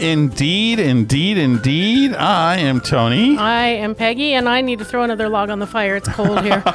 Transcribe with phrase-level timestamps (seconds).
[0.00, 2.14] Indeed, indeed, indeed.
[2.14, 3.36] I am Tony.
[3.36, 5.94] I am Peggy, and I need to throw another log on the fire.
[5.94, 6.62] It's cold here.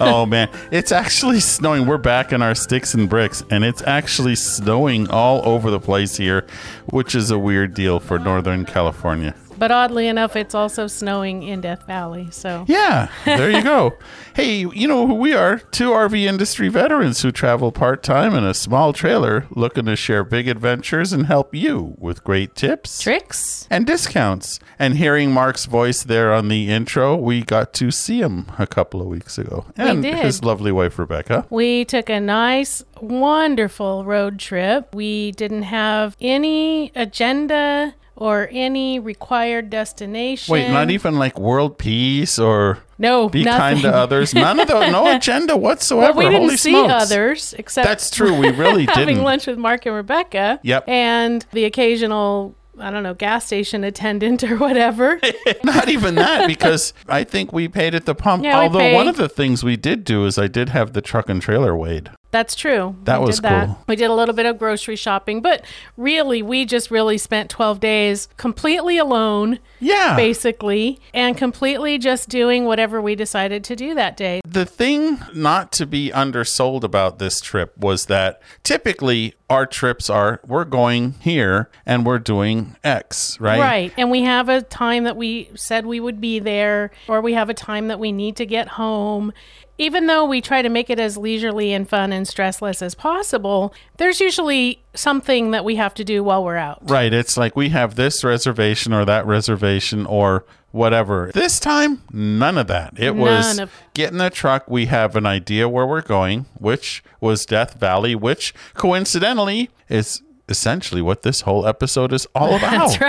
[0.00, 1.86] oh man, it's actually snowing.
[1.86, 6.18] We're back in our sticks and bricks, and it's actually snowing all over the place
[6.18, 6.46] here,
[6.86, 9.34] which is a weird deal for Northern California.
[9.58, 12.28] But oddly enough, it's also snowing in Death Valley.
[12.30, 13.96] So Yeah, there you go.
[14.34, 15.58] hey, you know who we are?
[15.58, 20.24] Two RV industry veterans who travel part time in a small trailer looking to share
[20.24, 23.00] big adventures and help you with great tips.
[23.00, 23.66] tricks.
[23.70, 24.60] and discounts.
[24.78, 29.00] And hearing Mark's voice there on the intro, we got to see him a couple
[29.00, 29.66] of weeks ago.
[29.76, 31.46] And his lovely wife, Rebecca.
[31.50, 34.94] We took a nice, wonderful road trip.
[34.94, 40.50] We didn't have any agenda or any required destination.
[40.52, 43.58] Wait, not even like world peace or no, be nothing.
[43.60, 44.34] kind to others.
[44.34, 46.14] None of those, no agenda whatsoever.
[46.14, 46.92] Well, we didn't Holy see smokes.
[46.92, 48.34] others except That's true.
[48.38, 49.22] We really having didn't.
[49.24, 50.58] lunch with Mark and Rebecca.
[50.62, 50.88] Yep.
[50.88, 55.20] And the occasional, I don't know, gas station attendant or whatever.
[55.64, 58.44] Not even that, because I think we paid at the pump.
[58.44, 61.28] Yeah, Although one of the things we did do is I did have the truck
[61.28, 62.10] and trailer weighed.
[62.36, 62.94] That's true.
[63.04, 63.78] That We was did cool.
[63.88, 65.64] We did a little bit of grocery shopping, but
[65.96, 70.16] really, we just really spent 12 days completely alone, Yeah.
[70.16, 74.42] basically, and completely just doing whatever we decided to do that day.
[74.46, 80.40] The thing not to be undersold about this trip was that typically our trips are
[80.46, 83.58] we're going here and we're doing X, right?
[83.60, 83.92] Right.
[83.96, 87.48] And we have a time that we said we would be there, or we have
[87.48, 89.32] a time that we need to get home.
[89.78, 93.74] Even though we try to make it as leisurely and fun and stressless as possible,
[93.98, 96.78] there's usually something that we have to do while we're out.
[96.88, 97.12] Right.
[97.12, 101.30] It's like we have this reservation or that reservation or whatever.
[101.34, 102.94] This time, none of that.
[102.98, 104.68] It was None of- get in the truck.
[104.68, 111.02] We have an idea where we're going, which was Death Valley, which coincidentally is essentially
[111.02, 112.98] what this whole episode is all about.
[112.98, 113.00] That's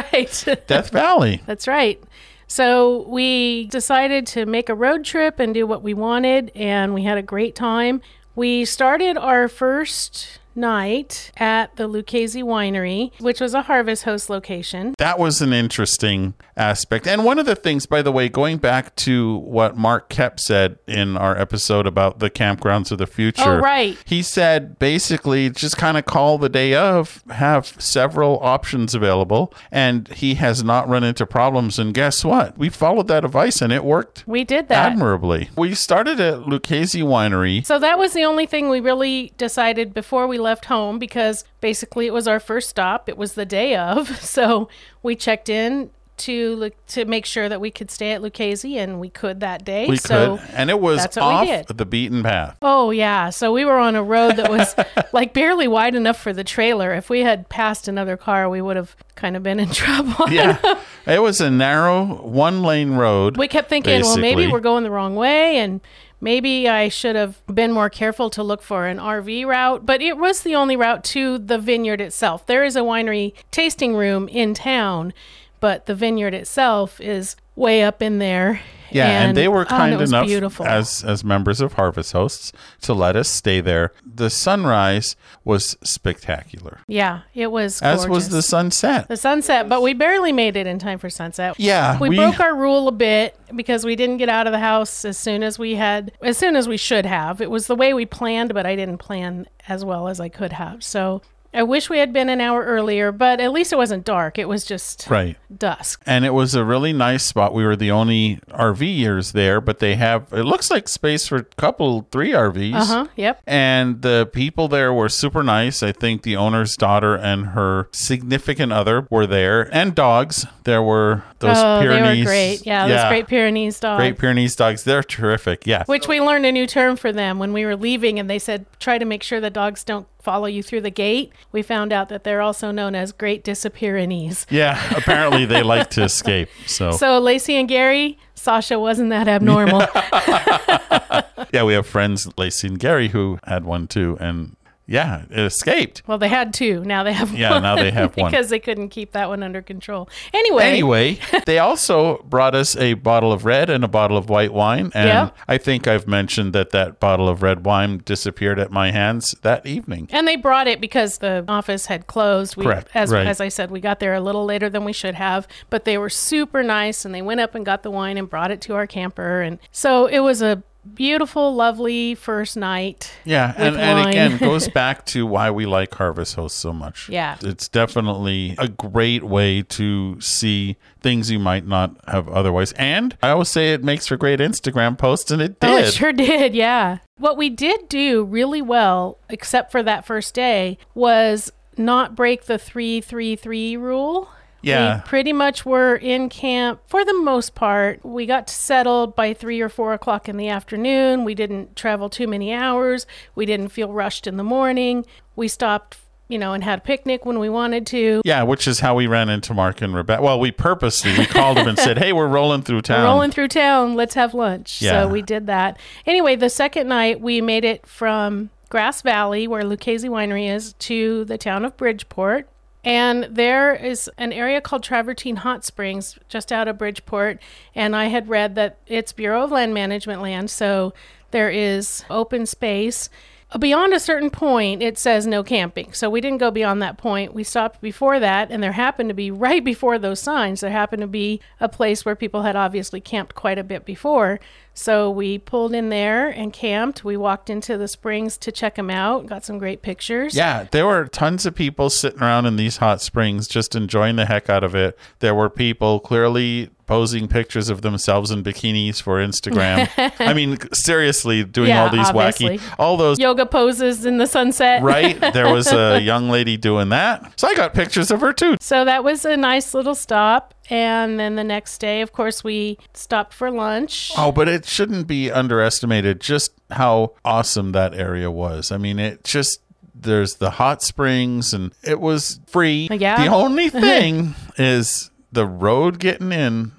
[0.47, 0.65] right.
[0.67, 1.41] Death Valley.
[1.45, 2.01] That's right.
[2.47, 7.03] So we decided to make a road trip and do what we wanted, and we
[7.03, 8.01] had a great time.
[8.35, 14.95] We started our first night at the Lucchesi Winery, which was a Harvest Host location.
[14.97, 17.07] That was an interesting aspect.
[17.07, 20.79] And one of the things, by the way, going back to what Mark Kep said
[20.87, 23.43] in our episode about the campgrounds of the future.
[23.43, 23.97] Oh, right.
[24.05, 29.53] He said basically just kind of call the day of, have several options available.
[29.71, 31.77] And he has not run into problems.
[31.77, 32.57] And guess what?
[32.57, 34.93] We followed that advice and it worked We did that.
[34.93, 35.49] admirably.
[35.55, 37.65] We started at Lucchesi Winery.
[37.65, 42.07] So that was the only thing we really decided before we left home because basically
[42.07, 43.07] it was our first stop.
[43.09, 44.07] It was the day of.
[44.27, 44.69] So
[45.01, 49.09] we checked in to to make sure that we could stay at Lucchesi and we
[49.09, 49.87] could that day.
[49.87, 50.49] We so could.
[50.51, 52.57] And it was that's what we off the beaten path.
[52.61, 54.75] Oh yeah, so we were on a road that was
[55.13, 56.93] like barely wide enough for the trailer.
[56.93, 60.29] If we had passed another car, we would have kind of been in trouble.
[60.29, 60.81] Yeah.
[61.05, 63.37] it was a narrow one lane road.
[63.37, 65.81] we kept thinking, well, maybe we're going the wrong way, and
[66.19, 69.85] maybe I should have been more careful to look for an RV route.
[69.85, 72.45] But it was the only route to the vineyard itself.
[72.45, 75.13] There is a winery tasting room in town,
[75.59, 78.61] but the vineyard itself is way up in there.
[78.97, 80.65] Yeah, and, they were oh, kind was enough beautiful.
[80.65, 83.93] as as members of Harvest Hosts to let us stay there.
[84.05, 87.81] The sunrise was spectacular, yeah, it was.
[87.81, 89.07] as was the sunset.
[89.07, 91.55] The sunset, but we barely made it in time for sunset.
[91.57, 94.59] Yeah, we, we- broke our rule a bit because we didn't get out of the
[94.59, 97.41] house as soon as we had, as soon as we should have.
[97.41, 100.53] It was the way we planned, but I didn't plan as well as I could
[100.53, 100.83] have.
[100.83, 101.21] So
[101.53, 104.37] I wish we had been an hour earlier, but at least it wasn't dark.
[104.37, 105.37] It was just Right.
[105.55, 106.03] dusk.
[106.05, 107.53] And it was a really nice spot.
[107.53, 111.43] We were the only RVers there, but they have it looks like space for a
[111.43, 112.75] couple, three RVs.
[112.75, 113.07] Uh huh.
[113.15, 113.41] Yep.
[113.47, 115.81] And the people there were super nice.
[115.81, 120.45] I think the owner's daughter and her significant other were there, and dogs.
[120.63, 122.01] There were those oh, Pyrenees.
[122.01, 122.65] they were great.
[122.65, 123.99] Yeah, those Great Pyrenees dogs.
[123.99, 124.83] Great Pyrenees dogs.
[124.83, 125.65] They're terrific.
[125.65, 125.83] Yeah.
[125.85, 128.65] Which we learned a new term for them when we were leaving, and they said
[128.79, 131.31] try to make sure the dogs don't follow you through the gate.
[131.53, 134.45] We found out that they're also known as Great Disappearanese.
[134.49, 136.49] Yeah, apparently they like to escape.
[136.65, 139.79] So, So Lacey and Gary, Sasha wasn't that abnormal.
[141.53, 144.17] yeah, we have friends, Lacey and Gary, who had one too.
[144.19, 144.56] And
[144.87, 146.01] Yeah, it escaped.
[146.07, 146.81] Well, they had two.
[146.85, 147.63] Now they have Yeah, one.
[147.63, 148.31] now they have one.
[148.31, 150.09] because they couldn't keep that one under control.
[150.33, 154.53] Anyway, Anyway, they also brought us a bottle of red and a bottle of white
[154.53, 154.91] wine.
[154.93, 155.31] And.
[155.47, 159.65] I think I've mentioned that that bottle of red wine disappeared at my hands that
[159.65, 160.07] evening.
[160.11, 162.55] And they brought it because the office had closed.
[162.55, 163.27] We, Correct, As, right.
[163.27, 165.97] as I said, we got there a little later than we should have, but they
[165.97, 168.75] were super nice and they went up and got the wine and brought it to
[168.75, 169.41] our camper.
[169.41, 170.63] And so it was a
[170.93, 173.11] beautiful, lovely first night.
[173.25, 177.09] Yeah, and, and again, goes back to why we like Harvest Host so much.
[177.09, 177.37] Yeah.
[177.41, 182.71] It's definitely a great way to see things you might not have otherwise.
[182.73, 185.69] And I always say it makes for great Instagram posts, and it did.
[185.69, 186.55] Oh, it sure did.
[186.55, 186.99] Yeah.
[187.17, 192.57] What we did do really well, except for that first day, was not break the
[192.57, 194.29] 333 rule.
[194.67, 194.97] Yeah.
[194.97, 198.03] We pretty much were in camp for the most part.
[198.05, 201.23] We got settled by three or four o'clock in the afternoon.
[201.25, 203.05] We didn't travel too many hours.
[203.35, 205.05] We didn't feel rushed in the morning.
[205.35, 205.97] We stopped,
[206.27, 208.21] you know, and had a picnic when we wanted to.
[208.25, 210.21] Yeah, which is how we ran into Mark and Rebecca.
[210.21, 213.47] Well, we purposely we called them and said, "Hey, we're rolling through town." rolling through
[213.49, 213.95] town.
[213.95, 214.81] Let's have lunch.
[214.81, 215.03] Yeah.
[215.03, 215.77] So we did that.
[216.05, 221.23] Anyway, the second night we made it from Grass Valley, where Lucchesi Winery is, to
[221.25, 222.49] the town of Bridgeport.
[222.87, 227.41] And there is an area called Travertine Hot Springs just out of Bridgeport.
[227.75, 230.49] And I had read that it's Bureau of Land Management land.
[230.49, 230.93] So
[231.31, 233.09] there is open space.
[233.57, 235.93] Beyond a certain point, it says no camping.
[235.93, 237.33] So we didn't go beyond that point.
[237.33, 241.01] We stopped before that, and there happened to be right before those signs, there happened
[241.01, 244.39] to be a place where people had obviously camped quite a bit before.
[244.73, 247.03] So we pulled in there and camped.
[247.03, 250.35] We walked into the springs to check them out, got some great pictures.
[250.35, 254.25] Yeah, there were tons of people sitting around in these hot springs just enjoying the
[254.25, 254.97] heck out of it.
[255.19, 259.89] There were people clearly posing pictures of themselves in bikinis for Instagram.
[260.19, 262.57] I mean, seriously, doing Yeah, all these obviously.
[262.57, 263.19] wacky, all those.
[263.19, 264.81] Yoga poses in the sunset.
[264.81, 268.55] Right, there was a young lady doing that, so I got pictures of her too.
[268.59, 270.53] So that was a nice little stop.
[270.69, 274.11] And then the next day, of course, we stopped for lunch.
[274.17, 278.71] Oh, but it shouldn't be underestimated just how awesome that area was.
[278.71, 279.61] I mean, it just
[279.99, 282.87] there's the hot springs and it was free.
[282.91, 283.23] Yeah.
[283.23, 286.71] The only thing is the road getting in.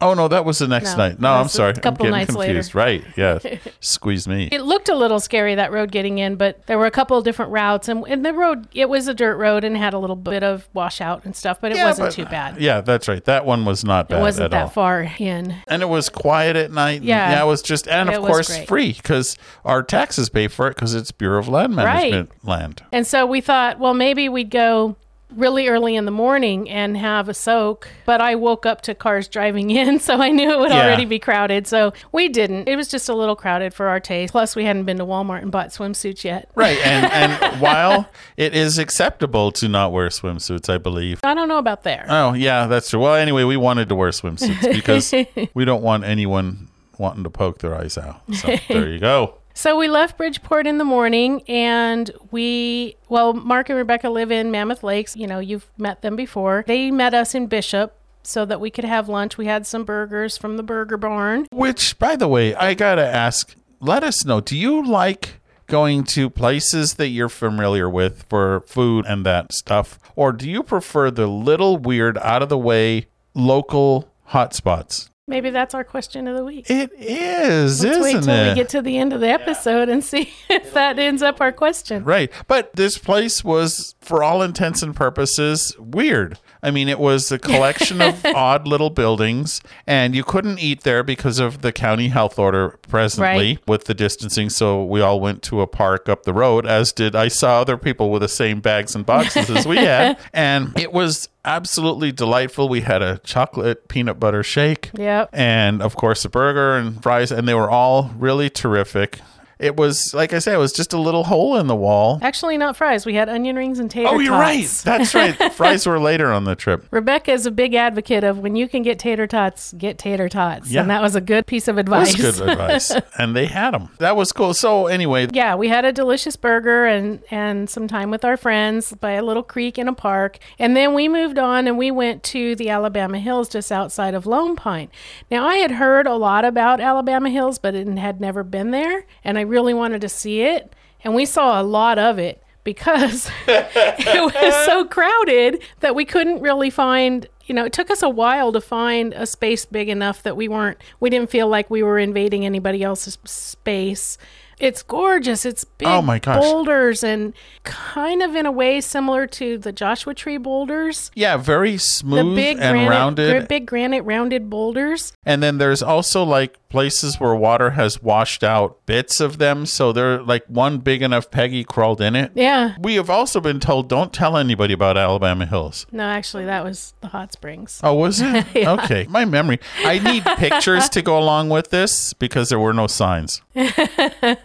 [0.00, 1.20] Oh no, that was the next No, night.
[1.20, 1.72] No, that I'm was a sorry.
[1.74, 2.52] couple I'm getting nights later.
[2.54, 2.74] confused.
[2.74, 3.04] Right.
[3.16, 3.38] Yeah.
[3.80, 4.48] Squeeze me.
[4.52, 7.24] It looked a little scary that road getting in, but there were a couple of
[7.24, 10.16] different routes, and, and the road it was a dirt road and had a little
[10.16, 12.60] bit of washout and stuff, but it Yeah, wasn't but- too bad.
[12.60, 13.24] Yeah, that's right.
[13.24, 14.68] That one was not bad it wasn't at that all.
[14.68, 15.54] far in.
[15.68, 16.96] and it was quiet at night.
[16.96, 17.30] and, Yeah.
[17.30, 18.68] yeah, it was just, and It of was course, great.
[18.68, 21.74] free because our taxes pay for it because it's Bureau of Land.
[21.76, 22.82] Management land.
[22.92, 24.96] And so we thought, well, maybe we'd go
[25.34, 27.88] really early in the morning and have a soak.
[28.06, 30.84] But I woke up to cars driving in, so I knew it would Yeah.
[30.84, 31.66] already be crowded.
[31.66, 32.68] So we didn't.
[32.68, 34.32] It was just a little crowded for our taste.
[34.32, 36.50] Plus, we hadn't been to Walmart and bought swimsuits yet.
[36.54, 37.10] Right, and
[37.42, 41.20] and while it is acceptable to not wear swimsuits, I believe.
[41.24, 42.06] I don't know about there.
[42.08, 43.00] Oh yeah, that's true.
[43.00, 45.12] Well, anyway, we wanted to wear swimsuits because
[45.54, 46.68] we don't want anyone
[46.98, 48.20] wanting to poke their eyes out.
[48.34, 49.38] So there you go.
[49.56, 54.50] So we left Bridgeport in the morning and we, well, Mark and Rebecca live in
[54.50, 55.16] Mammoth Lakes.
[55.16, 56.64] You know, you've met them before.
[56.66, 59.38] They met us in Bishop so that we could have lunch.
[59.38, 61.46] We had some burgers from the Burger Barn.
[61.52, 63.54] Which, by the way, I gotta ask.
[63.80, 64.40] Let us know.
[64.40, 69.98] Do you like going to places that you're familiar with for food and that stuff,
[70.16, 75.08] or do you prefer the little weird, out of the way local hotspots?
[75.26, 76.68] Maybe that's our question of the week.
[76.68, 78.48] It is, Let's wait isn't till it?
[78.50, 81.50] we get to the end of the episode and see if that ends up our
[81.50, 82.04] question.
[82.04, 82.30] Right.
[82.46, 86.38] But this place was, for all intents and purposes, weird.
[86.62, 91.02] I mean, it was a collection of odd little buildings, and you couldn't eat there
[91.02, 93.58] because of the county health order presently Right.
[93.66, 94.50] with the distancing.
[94.50, 97.78] So we all went to a park up the road, as did I saw other
[97.78, 100.18] people with the same bags and boxes as we had.
[100.34, 102.68] And it was absolutely delightful.
[102.68, 105.30] We had a chocolate peanut butter shake Yep.
[105.32, 109.20] and of course a burger and fries and they were all really terrific
[109.58, 112.58] it was like i said it was just a little hole in the wall Actually,
[112.58, 113.06] not fries.
[113.06, 114.16] We had onion rings and tater tots.
[114.16, 117.74] oh you're right that's right fries were later on the trip Rebecca is a big
[117.74, 120.70] advocate of when you can get tater tots, get tater tots.
[120.70, 120.80] Yeah.
[120.82, 122.16] And that was a good piece of that advice.
[122.16, 125.84] was good advice and they had them that was cool so anyway yeah, we had
[125.84, 129.88] a delicious burger and and some time with our friends by a little creek in
[129.88, 133.70] a park, and then we moved on and we went to the Alabama Hills just
[133.72, 134.88] outside of Lone Pine.
[135.30, 139.06] Now I had heard a lot about Alabama Hills, but it had never been there,
[139.22, 140.72] and I really wanted to see it,
[141.02, 146.40] and we saw a lot of it because it was so crowded that we couldn't
[146.40, 150.22] really find you know it took us a while to find a space big enough
[150.22, 154.16] that we weren't we didn't feel like we were invading anybody else's space
[154.58, 155.44] It's gorgeous.
[155.44, 156.40] It's big Oh my gosh.
[156.40, 157.32] boulders and
[157.64, 161.10] kind of in a way similar to the Joshua Tree boulders.
[161.14, 163.48] Yeah, very The smooth big and granite, rounded.
[163.48, 165.12] big granite rounded boulders.
[165.26, 169.64] And then there's also like places where water has washed out bits of them.
[169.66, 172.32] So they're like one big enough Peggy crawled in it.
[172.34, 172.74] Yeah.
[172.80, 175.86] We have also been told don't tell anybody about Alabama Hills.
[175.92, 177.80] No, actually, that was the hot springs.
[177.82, 178.44] Oh, was it?
[178.84, 179.06] Okay.
[179.08, 179.60] My memory.
[179.84, 183.40] I need pictures to go along with this because there were no signs.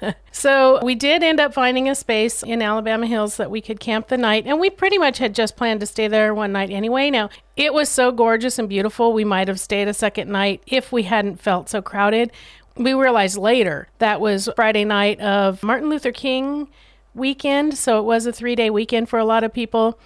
[0.32, 4.08] So we did end up finding a space in Alabama Hills that we could camp
[4.08, 7.10] the night, and we pretty much had just planned to stay there one night anyway.
[7.10, 10.94] Now, it was so gorgeous and beautiful, we might have stayed a second night if
[10.94, 12.32] we hadn't felt so crowded.
[12.77, 16.70] We realized later that was Friday night of Martin Luther King
[17.13, 20.00] weekend, so it was a three day weekend for a lot of people.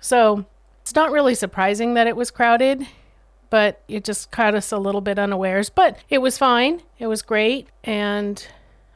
[0.00, 0.46] So
[0.80, 2.86] it's not really surprising that it was crowded
[3.50, 5.70] but it just caught us a little bit unawares.
[5.70, 6.82] But it was fine.
[6.98, 7.68] It was great.
[7.84, 8.44] And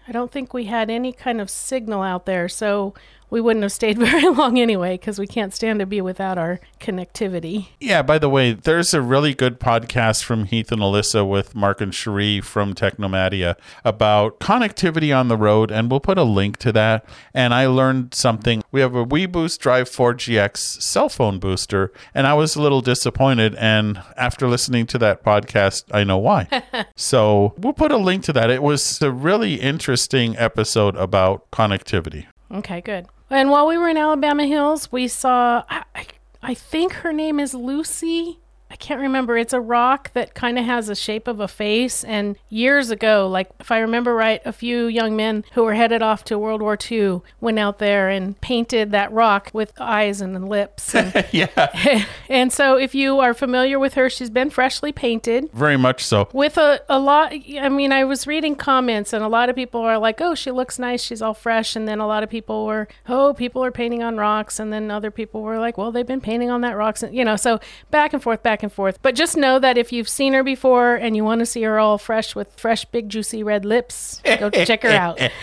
[0.09, 2.49] I don't think we had any kind of signal out there.
[2.49, 2.95] So
[3.31, 6.61] we wouldn't have stayed very long anyway because we can't stand to be without our
[6.81, 7.69] connectivity.
[7.81, 11.81] Yeah, by the way, there's a really good podcast from Heath and Alyssa with Mark
[11.81, 16.73] and Cherie from Technomadia about connectivity on the road, and we'll put a link to
[16.73, 17.05] that.
[17.35, 18.63] And I learned something.
[18.71, 23.55] We have a WeBoost Drive 4GX cell phone booster, and I was a little disappointed.
[23.57, 26.49] And after listening to that podcast, I know why.
[26.97, 28.51] so we'll put a link to that.
[28.51, 32.27] It was a really interesting episode about connectivity.
[32.51, 33.07] Okay, good.
[33.31, 36.07] And while we were in Alabama Hills, we saw, I,
[36.43, 38.39] I, think her name is Lucy.
[38.71, 39.37] I can't remember.
[39.37, 42.05] It's a rock that kind of has a shape of a face.
[42.05, 46.03] And years ago, like if I remember right, a few young men who were headed
[46.03, 50.49] off to World War II went out there and painted that rock with eyes and
[50.49, 50.95] lips.
[50.99, 55.77] And, yeah, and so if you are familiar with her, she's been freshly painted very
[55.77, 56.29] much so.
[56.33, 59.81] with a, a lot i mean i was reading comments and a lot of people
[59.81, 62.67] are like oh she looks nice she's all fresh and then a lot of people
[62.67, 66.07] were oh people are painting on rocks and then other people were like well they've
[66.07, 67.61] been painting on that rocks and you know so
[67.91, 70.95] back and forth back and forth but just know that if you've seen her before
[70.95, 74.51] and you want to see her all fresh with fresh big juicy red lips go
[74.65, 75.19] check her out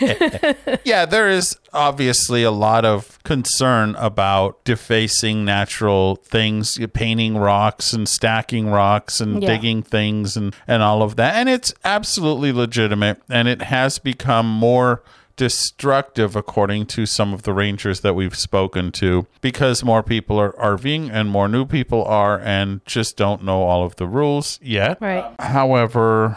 [0.84, 8.08] yeah, there is obviously a lot of concern about defacing natural things, painting rocks and
[8.08, 9.48] stacking rocks and Yeah.
[9.48, 11.34] digging things and, and all of that.
[11.34, 13.20] And it's absolutely legitimate.
[13.28, 15.02] And it has become more
[15.36, 20.52] destructive, according to some of the rangers that we've spoken to, because more people are
[20.52, 24.98] RVing and more new people are and just don't know all of the rules yet.
[25.00, 26.36] right However,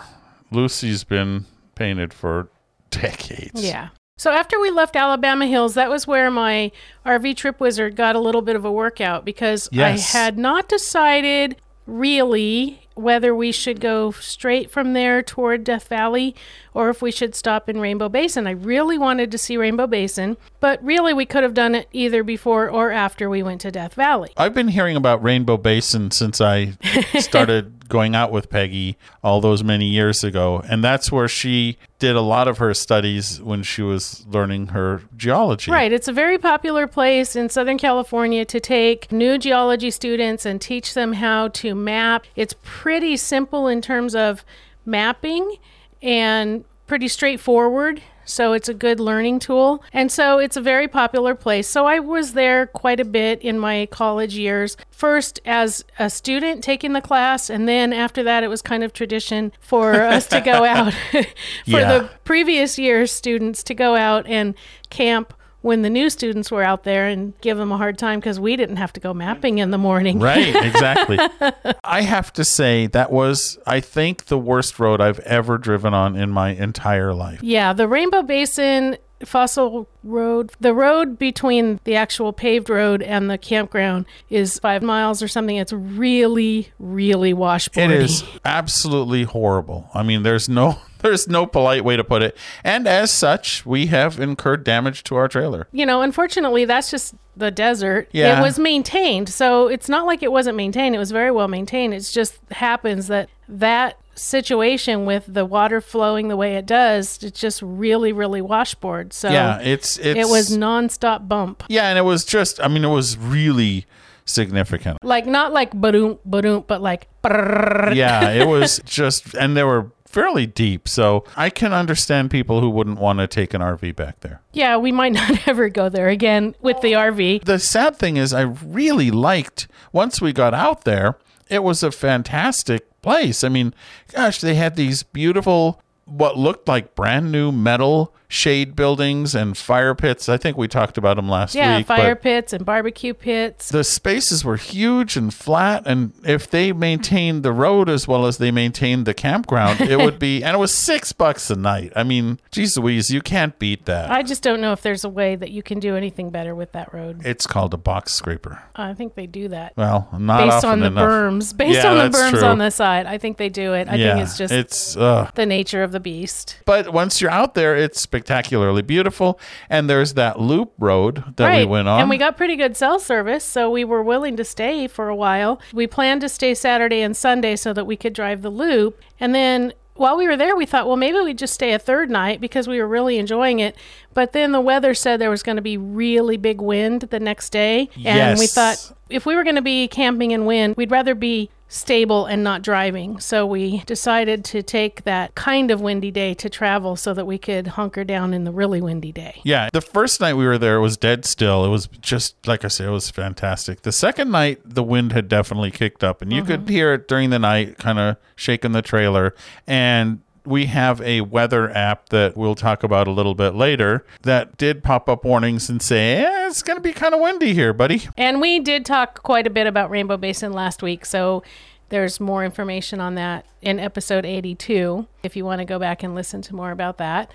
[0.52, 2.50] Lucy's been painted for
[2.92, 3.64] decades.
[3.64, 3.90] Yeah.
[4.18, 6.72] So after we left Alabama Hills, that was where my
[7.06, 10.14] RV trip wizard got a little bit of a workout because Yes.
[10.14, 11.56] I had not decided
[11.88, 16.36] really whether we should go straight from there toward Death Valley
[16.80, 18.48] or if we should stop in Rainbow Basin.
[18.48, 22.24] I really wanted to see Rainbow Basin, but really we could have done it either
[22.24, 24.32] before or after we went to Death Valley.
[24.38, 26.78] I've been hearing about Rainbow Basin since I
[27.20, 30.64] started going out with Peggy all those many years ago.
[30.70, 35.02] And that's where she did a lot of her studies when she was learning her
[35.18, 35.72] geology.
[35.72, 35.92] Right.
[35.92, 40.94] It's a very popular place in Southern California to take new geology students and teach
[40.94, 42.26] them how to map.
[42.38, 44.46] It's pretty simple in terms of
[44.86, 45.58] mapping
[46.02, 48.02] and pretty straightforward.
[48.26, 49.84] So it's a good learning tool.
[49.94, 51.68] And so it's a very popular place.
[51.68, 54.78] So I was there quite a bit in my college years.
[54.92, 58.94] First as a student taking the class, and then after that, it was kind of
[58.94, 61.24] tradition for us to go out for
[61.66, 61.98] Yeah.
[62.00, 64.54] the previous year's students to go out and
[64.92, 68.40] camp when the new students were out there and give them a hard time because
[68.40, 70.20] we didn't have to go mapping in the morning.
[70.30, 71.18] Right, exactly.
[71.84, 76.16] I have to say that was I think the worst road I've ever driven on
[76.16, 77.42] in my entire life.
[77.42, 83.38] Yeah, the Rainbow Basin Fossil Road, the road between the actual paved road and the
[83.38, 85.56] campground is five miles or something.
[85.56, 87.86] It's really, really washboardy.
[87.86, 89.90] It is absolutely horrible.
[89.94, 92.38] I mean, there's no there's no polite way to put it.
[92.64, 95.68] And as such, we have incurred damage to our trailer.
[95.72, 98.10] You know, unfortunately, that's just the desert.
[98.12, 98.40] Yeah.
[98.40, 99.30] It was maintained.
[99.30, 100.96] So it's not like it wasn't maintained.
[100.96, 101.94] It was very well maintained.
[101.94, 107.40] It just happens that that situation with the water flowing the way it does, it's
[107.40, 109.14] just really, really washboard.
[109.14, 111.64] So Yeah, it's it's it was nonstop bump.
[111.70, 113.86] Yeah, and it was just I mean, it was really
[114.26, 114.98] significant.
[115.04, 117.96] Like not like badoom badoom, but like brrrr.
[117.96, 120.88] Yeah, it was just and they were fairly deep.
[120.88, 124.42] So I can understand people who wouldn't want to take an RV back there.
[124.52, 127.46] yeah, we might not ever go there again with the RV.
[127.46, 131.16] The sad thing is I really liked once we got out there,
[131.48, 133.44] it was a fantastic place.
[133.44, 133.74] I mean,
[134.14, 139.96] gosh, they had these beautiful what looked like brand new metal shade buildings and fire
[139.96, 140.30] pits.
[140.30, 141.90] I think we talked about them last Yeah, week.
[141.90, 143.70] Yeah, fire pits and barbecue pits.
[143.70, 148.38] the spaces were huge and flat, and if they maintained the road as well as
[148.38, 150.44] they maintained the campground, it would be.
[150.44, 151.92] And it was six bucks a night.
[151.96, 154.12] I mean, geez Louise, you can't beat that.
[154.12, 156.72] I just don't know if there's a way that you can do anything better with
[156.74, 157.22] that road.
[157.26, 158.62] it's called a box scraper.
[158.76, 159.74] I think they do that.
[159.76, 161.10] Well, not Based on the enough.
[161.10, 161.58] berms.
[161.58, 162.44] Based Yeah, on the berms true.
[162.48, 163.08] on the side.
[163.08, 163.88] I think they do it.
[163.90, 164.96] I yeah, think it's just it's.
[164.96, 166.60] Uh, the nature of the beast.
[166.66, 171.66] but once you're out there, it's spectacularly beautiful, and there's that loop road that we
[171.66, 172.02] went on.
[172.02, 175.16] And we got pretty good cell service, so we were willing to stay for a
[175.16, 175.60] while.
[175.74, 179.02] We planned to stay Saturday and Sunday so that we could drive the loop.
[179.20, 182.10] And then while we were there, we thought, well, maybe we'd just stay a third
[182.10, 183.76] night because we were really enjoying it.
[184.14, 187.50] But then the weather said there was going to be really big wind the next
[187.50, 187.90] day.
[188.06, 191.50] And we thought if we were going to be camping in wind, we'd rather be
[191.70, 193.20] stable and not driving.
[193.20, 197.38] So we decided to take that kind of windy day to travel so that we
[197.38, 199.40] could hunker down in the really windy day.
[199.44, 201.64] Yeah, the first night we were there, it was dead still.
[201.64, 203.84] It was just like I said, it was fantastic.
[203.84, 206.74] The second night, the wind had definitely kicked up, and you could mm-hmm.
[206.74, 209.36] hear it during the night, kind of shaking the trailer.
[209.68, 214.58] And we have a weather app that we'll talk about a little bit later that
[214.58, 217.74] did pop up warnings and say, eh, it's going to be kind of windy here,
[217.74, 218.08] buddy.
[218.18, 221.44] And we did talk quite a bit about Rainbow Basin last week, so
[221.90, 226.16] there's more information on that in episode 82 if you want to go back and
[226.16, 227.32] listen to more about that.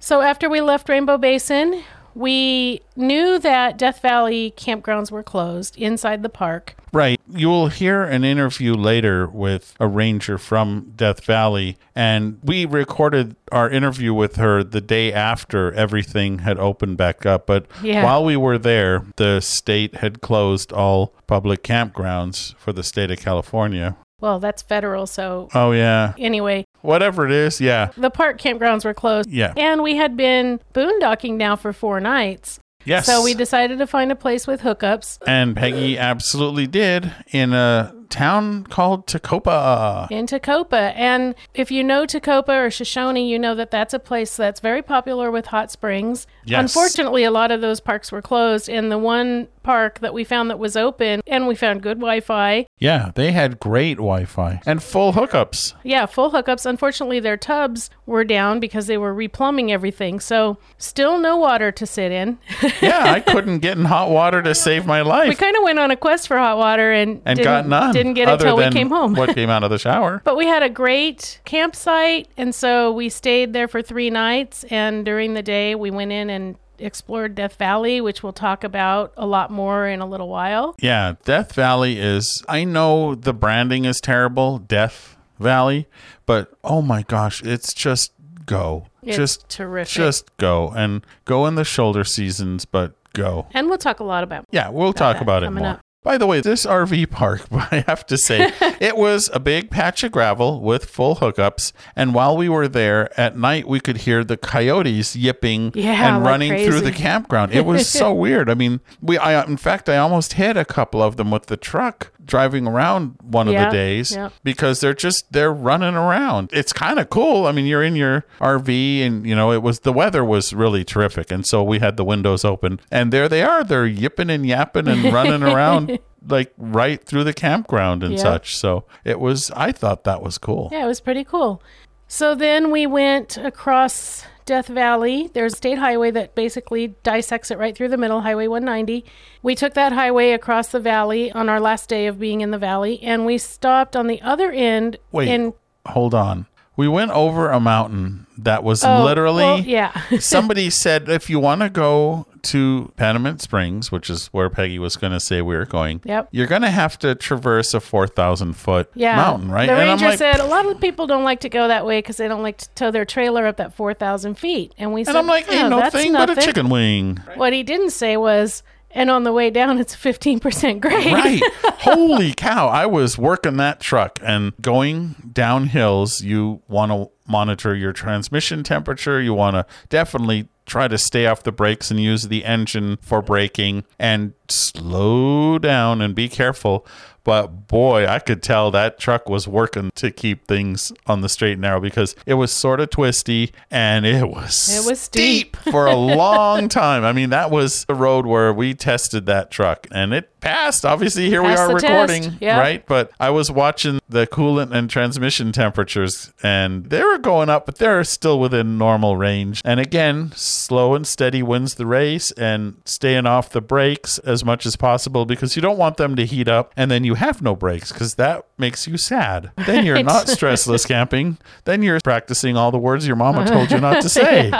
[0.00, 1.84] So after we left Rainbow Basin,
[2.14, 6.74] we knew that Death Valley campgrounds were closed inside the park.
[6.92, 7.18] Right.
[7.30, 13.34] You will hear an interview later with a ranger from Death Valley, and we recorded
[13.50, 17.46] our interview with her the day after everything had opened back up.
[17.46, 18.04] But Yeah.
[18.04, 23.18] while we were there, the state had closed all public campgrounds for the state of
[23.18, 23.96] California.
[24.20, 26.12] Well, that's federal, so Oh, yeah.
[26.18, 27.60] anyway, Whatever it is.
[27.60, 27.88] Yeah.
[27.96, 29.30] the park campgrounds were closed.
[29.30, 29.52] Yeah.
[29.56, 32.58] And we had been boondocking now for four nights.
[32.84, 33.06] Yes.
[33.06, 37.94] So we decided to find a place with hookups and Peggy absolutely did in a
[38.12, 40.08] town called Tecopa.
[40.10, 40.92] in Tecopa.
[40.94, 44.82] And if you know Tecopa or Shoshone, you know that that's a place that's very
[44.82, 46.26] popular with hot springs.
[46.44, 46.60] Yes.
[46.60, 48.68] Unfortunately, a lot of those parks were closed.
[48.68, 52.20] And the one park that we found that was open, and we found good Wi
[52.20, 52.66] Fi.
[52.78, 55.74] Yeah, they had great Wi Fi and full hookups.
[55.82, 56.66] Yeah, full hookups.
[56.66, 60.20] Unfortunately, their tubs were down because they were replumbing everything.
[60.20, 62.38] So, still no water to sit in.
[62.82, 65.28] yeah, I couldn't get in hot water to save my life.
[65.28, 67.92] we kind of went on a quest for hot water and, and got none.
[68.02, 69.14] Didn't get it until we came home.
[69.14, 70.20] what came out of the shower.
[70.24, 74.64] But we had a great campsite, and so we stayed there for three nights.
[74.64, 79.12] And during the day, we went in and explored Death Valley, which we'll talk about
[79.16, 80.74] a lot more in a little while.
[80.80, 82.42] Yeah, Death Valley is.
[82.48, 85.86] I know the branding is terrible, Death Valley,
[86.26, 88.12] but oh my gosh, it's just
[88.46, 88.86] go.
[89.02, 89.92] It's just terrific.
[89.92, 93.46] Just go and go in the shoulder seasons, but go.
[93.52, 94.46] And we'll talk a lot about.
[94.50, 95.66] Yeah, we'll talk that about it more.
[95.66, 95.80] up.
[96.02, 100.02] By the way, this RV park, I have to say, it was a big patch
[100.02, 101.72] of gravel with full hookups.
[101.94, 106.24] And while we were there at night, we could hear the coyotes yipping Yeah, and
[106.24, 107.52] running through the campground.
[107.52, 108.50] It was so weird.
[108.50, 111.56] I mean, we, I, in fact, I almost hit a couple of them with the
[111.56, 114.30] truck driving around one of the days yeah.
[114.44, 116.50] because they're just they're running around.
[116.52, 117.46] It's kind of cool.
[117.46, 120.84] I mean, you're in your RV and you know, it was the weather was really
[120.84, 123.64] terrific and so we had the windows open and there they are.
[123.64, 125.91] They're yipping and yapping and running around
[126.28, 128.20] like right through the campground and Yeah.
[128.20, 128.56] such.
[128.56, 130.68] So it was I thought that was cool.
[130.72, 131.62] Yeah, it was pretty cool.
[132.08, 135.30] So then we went across Death Valley.
[135.32, 139.04] There's a state highway that basically dissects it right through the middle, Highway 190.
[139.42, 142.58] We took that highway across the valley on our last day of being in the
[142.58, 145.28] valley, and we stopped on the other end Wait.
[145.28, 145.54] in
[145.86, 146.46] Hold on.
[146.76, 149.92] We went over a mountain that was oh, literally well, yeah.
[150.20, 154.96] somebody said if you want to go to Panamint Springs, which is where Peggy was
[154.96, 156.28] going to say we were going, Yep.
[156.32, 159.16] you're going to have to traverse a 4,000 foot yeah.
[159.16, 159.66] mountain, right?
[159.66, 161.86] The And I'm ranger like- said a lot of people don't like to go that
[161.86, 164.74] way because they don't like to tow their trailer up that 4,000 feet.
[164.78, 167.18] And we said, I'm like, "Oh, ain't no that's thing but a chicken wing.
[167.36, 168.62] What he didn't say was,
[168.94, 171.12] and on the way down, it's 15% grade.
[171.12, 171.42] Right.
[171.80, 172.68] Holy cow.
[172.68, 176.20] I was working that truck and going down hills.
[176.20, 179.20] You want to monitor your transmission temperature.
[179.20, 183.20] You want to definitely try to stay off the brakes and use the engine for
[183.20, 186.86] braking and slow down and be careful.
[187.24, 191.52] But boy, I could tell that truck was working to keep things on the straight
[191.52, 195.56] and narrow because it was sort of twisty and it was It was steep.
[195.70, 197.04] for a long time.
[197.04, 200.84] I mean, that was the road where we tested that truck and it passed.
[200.84, 202.58] Obviously, here Passed we are recording, Yeah.
[202.58, 202.84] right?
[202.84, 207.76] But I was watching the coolant and transmission temperatures and they were going up, but
[207.78, 209.62] they're still within normal range.
[209.64, 214.66] And again, slow and steady wins the race and staying off the brakes as much
[214.66, 217.54] as possible because you don't want them to heat up and then you have no
[217.56, 219.50] brakes because that makes you sad.
[219.66, 220.04] Then you're Right.
[220.04, 221.38] not stressless camping.
[221.64, 224.52] Then you're practicing all the words your mama told you not to say.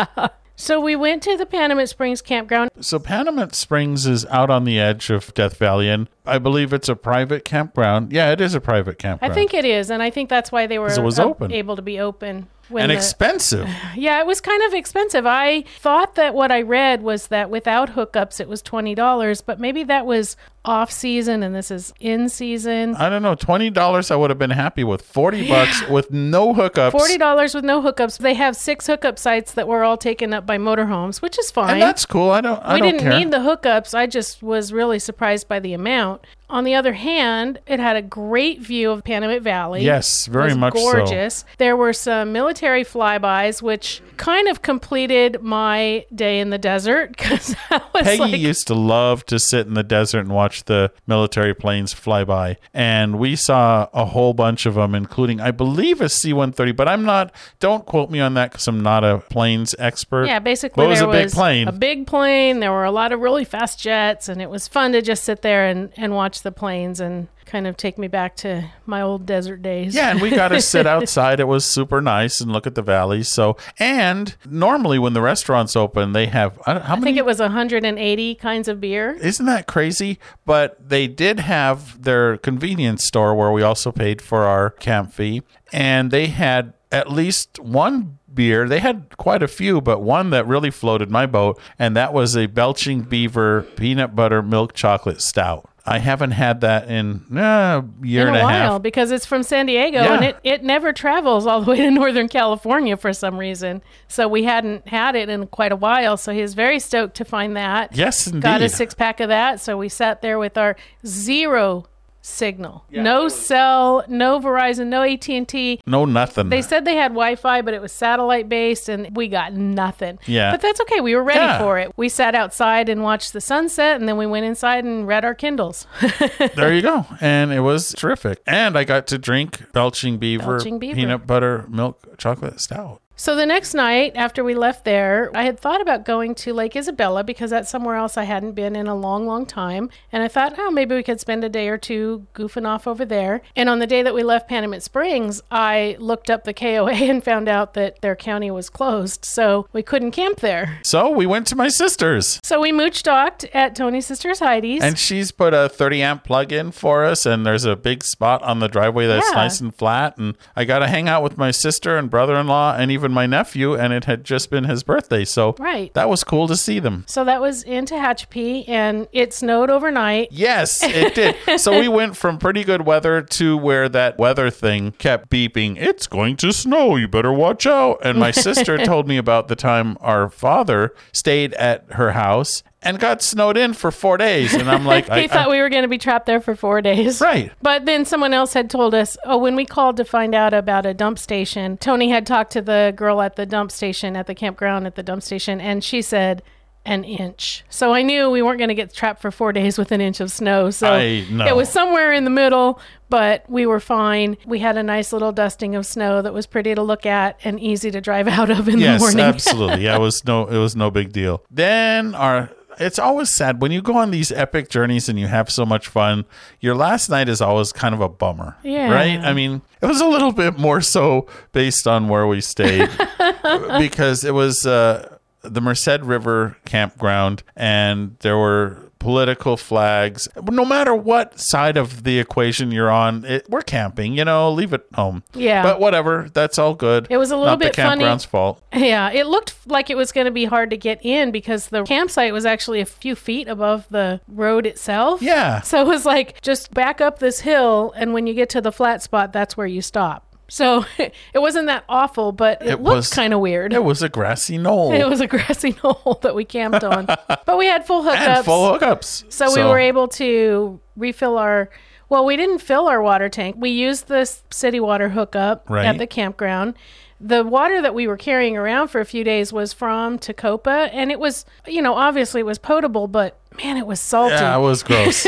[0.54, 2.70] So we went to the Panamint Springs campground.
[2.80, 6.88] So Panamint Springs is out on the edge of Death Valley, and I believe it's
[6.90, 8.12] a private campground.
[8.12, 9.32] Yeah, it is a private campground.
[9.32, 11.50] I think it is, and I think that's why they were it was open.
[11.52, 12.48] able to be open.
[12.80, 13.68] And the- expensive.
[13.96, 15.26] yeah, it was kind of expensive.
[15.26, 19.60] I thought that what I read was that without hookups it was twenty dollars, but
[19.60, 22.94] maybe that was off season and this is in season.
[22.96, 24.10] I don't know, twenty dollars.
[24.10, 26.92] I would have been happy with forty bucks with no hookups.
[26.92, 28.18] Forty dollars with no hookups.
[28.18, 31.70] They have six hookup sites that were all taken up by motorhomes, which is fine.
[31.70, 32.30] and that's cool.
[32.30, 32.60] I don't.
[32.62, 33.18] I we don't didn't care.
[33.18, 33.94] need the hookups.
[33.94, 36.22] I just was really surprised by the amount.
[36.50, 39.82] On the other hand, it had a great view of Panamint Valley.
[39.82, 40.92] Yes, very much so.
[40.92, 41.46] gorgeous.
[41.56, 47.56] There were some military flybys, which kind of completed my day in the desert because
[47.70, 51.54] I Peggy like, used to love to sit in the desert and watch the military
[51.54, 52.58] planes fly by.
[52.74, 56.72] And we saw a whole bunch of them, including, I believe, a C 130.
[56.72, 60.26] But I'm not, don't quote me on that because I'm not a planes expert.
[60.26, 61.68] yeah, basically was there a big was plane?
[61.68, 62.60] a big plane.
[62.60, 65.42] There were a lot of really fast jets, and it was fun to just sit
[65.42, 69.26] there and, and watch the planes and kind of take me back to my old
[69.26, 69.94] desert days.
[69.94, 71.40] Yeah, and we got to sit outside.
[71.40, 73.28] It was super nice and look at the valleys.
[73.28, 77.02] So, and normally when the restaurants open, they have I don't- how I many?
[77.02, 79.12] I think it was 180 kinds of beer.
[79.20, 80.18] isn't that crazy?
[80.44, 85.42] But they did have their convenience store where we also paid for our camp fee,
[85.72, 88.68] and they had at least one beer.
[88.68, 92.36] They had quite a few, but one that really floated my boat, and that was
[92.36, 95.68] a Belching Beaver peanut butter milk chocolate stout.
[95.84, 98.82] I haven't had that in uh, a year in and a a while half.
[98.82, 100.14] because it's from San Diego Yeah.
[100.14, 103.82] and it, it never travels all the way to Northern California for some reason.
[104.06, 106.16] So we hadn't had it in quite a while.
[106.16, 107.96] So he was very stoked to find that.
[107.96, 108.42] Yes, indeed.
[108.42, 109.60] Got a six pack of that.
[109.60, 111.86] So we sat there with our zero
[112.22, 115.80] signal, no cell, no Verizon, no AT and T.
[115.86, 116.48] no, nothing.
[116.48, 120.18] They said they had Wi-Fi, but it was satellite based, and we got nothing.
[120.26, 120.52] Yeah.
[120.52, 121.00] but that's okay.
[121.00, 121.58] We were ready Yeah.
[121.58, 121.92] for it.
[121.96, 125.34] We sat outside and watched the sunset, and then we went inside and read our
[125.34, 125.86] Kindles.
[126.54, 127.06] there you go.
[127.20, 128.40] And it was terrific.
[128.46, 130.94] And I got to drink Belching Beaver, Belching Beaver.
[130.94, 133.01] peanut butter milk chocolate stout.
[133.14, 136.74] So the next night after we left there, I had thought about going to Lake
[136.74, 139.90] Isabella because that's somewhere else I hadn't been in a long, long time.
[140.10, 143.04] And I thought, oh, maybe we could spend a day or two goofing off over
[143.04, 143.42] there.
[143.54, 147.22] And on the day that we left Panamint Springs, I looked up the KOA and
[147.22, 149.24] found out that their county was closed.
[149.24, 150.80] So we couldn't camp there.
[150.82, 152.40] So we went to my sister's.
[152.42, 154.82] So we mooch docked at Tony's sister's Heidi's.
[154.82, 158.42] And she's put a 30 amp plug in for us, and there's a big spot
[158.42, 159.36] on the driveway that's Yeah.
[159.42, 160.16] nice and flat.
[160.18, 163.01] And I got to hang out with my sister and brother in law and even
[163.10, 165.24] my nephew, and it had just been his birthday.
[165.24, 165.92] So Right.
[165.94, 167.04] that was cool to see them.
[167.08, 170.28] so that was in Tehachapi, and it snowed overnight.
[170.30, 171.58] Yes, it did.
[171.60, 176.06] so we went from pretty good weather to where that weather thing kept beeping, it's
[176.06, 177.98] going to snow, you better watch out.
[178.04, 182.98] And my sister told me about the time our father stayed at her house and
[182.98, 184.54] got snowed in for four days.
[184.54, 186.54] And I'm like, He I, thought I- we were going to be trapped there for
[186.56, 187.20] four days.
[187.20, 187.52] Right.
[187.62, 190.84] But then someone else had told us, oh, when we called to find out about
[190.86, 194.34] a dump station, Tony had talked to the girl at the dump station, at the
[194.34, 196.42] campground at the dump station, and she said,
[196.84, 197.62] an inch.
[197.70, 200.18] So I knew we weren't going to get trapped for four days with an inch
[200.18, 200.70] of snow.
[200.70, 204.36] So it was somewhere in the middle, but we were fine.
[204.46, 207.60] We had a nice little dusting of snow that was pretty to look at and
[207.60, 209.18] easy to drive out of in the morning.
[209.18, 209.82] yes, absolutely.
[209.84, 211.44] Yeah, it was no, it was no big deal.
[211.52, 212.50] Then our.
[212.78, 215.88] It's always sad when you go on these epic journeys and you have so much
[215.88, 216.24] fun.
[216.60, 218.90] Your last night is always kind of a bummer, Yeah.
[218.90, 219.18] right?
[219.20, 222.88] I mean, it was a little bit more so based on where we stayed
[223.78, 230.28] because it was uh, the Merced River campground, and there were political flags.
[230.50, 234.14] No matter what side of the equation you're on, it, we're camping.
[234.14, 235.24] You know, leave it home.
[235.34, 235.62] Yeah.
[235.62, 236.28] but whatever.
[236.32, 237.08] That's all good.
[237.10, 238.04] It was a little Not bit the funny.
[238.04, 238.62] campground's fault.
[238.72, 241.82] Yeah, it looked like it was going to be hard to get in because the
[241.82, 245.20] campsite was actually a few feet above the road itself.
[245.20, 245.60] Yeah.
[245.62, 248.72] So it was like just back up this hill, and when you get to the
[248.72, 250.31] flat spot, that's where you stop.
[250.52, 253.72] So it wasn't that awful, but it, It looked was- kind of weird.
[253.72, 257.56] It was a grassy knoll It was a grassy knoll that we camped on, but
[257.56, 258.36] we had full hookups.
[258.36, 259.32] and full hookups.
[259.32, 261.70] so, we were able to refill our.
[262.10, 263.56] Well, we didn't fill our water tank.
[263.58, 265.86] We used this city water hookup Right.
[265.86, 266.74] at the campground.
[267.18, 271.10] The water that we were carrying around for a few days was from Tecopa, and
[271.10, 274.34] it was, you know, obviously it was potable, but man, it was salty.
[274.34, 275.26] Yeah, it was gross.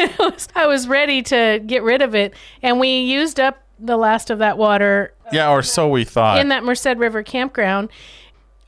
[0.55, 4.39] I was ready to get rid of it, and we used up the last of
[4.41, 6.39] that water yeah, or so we thought.
[6.39, 7.89] in that Merced River campground.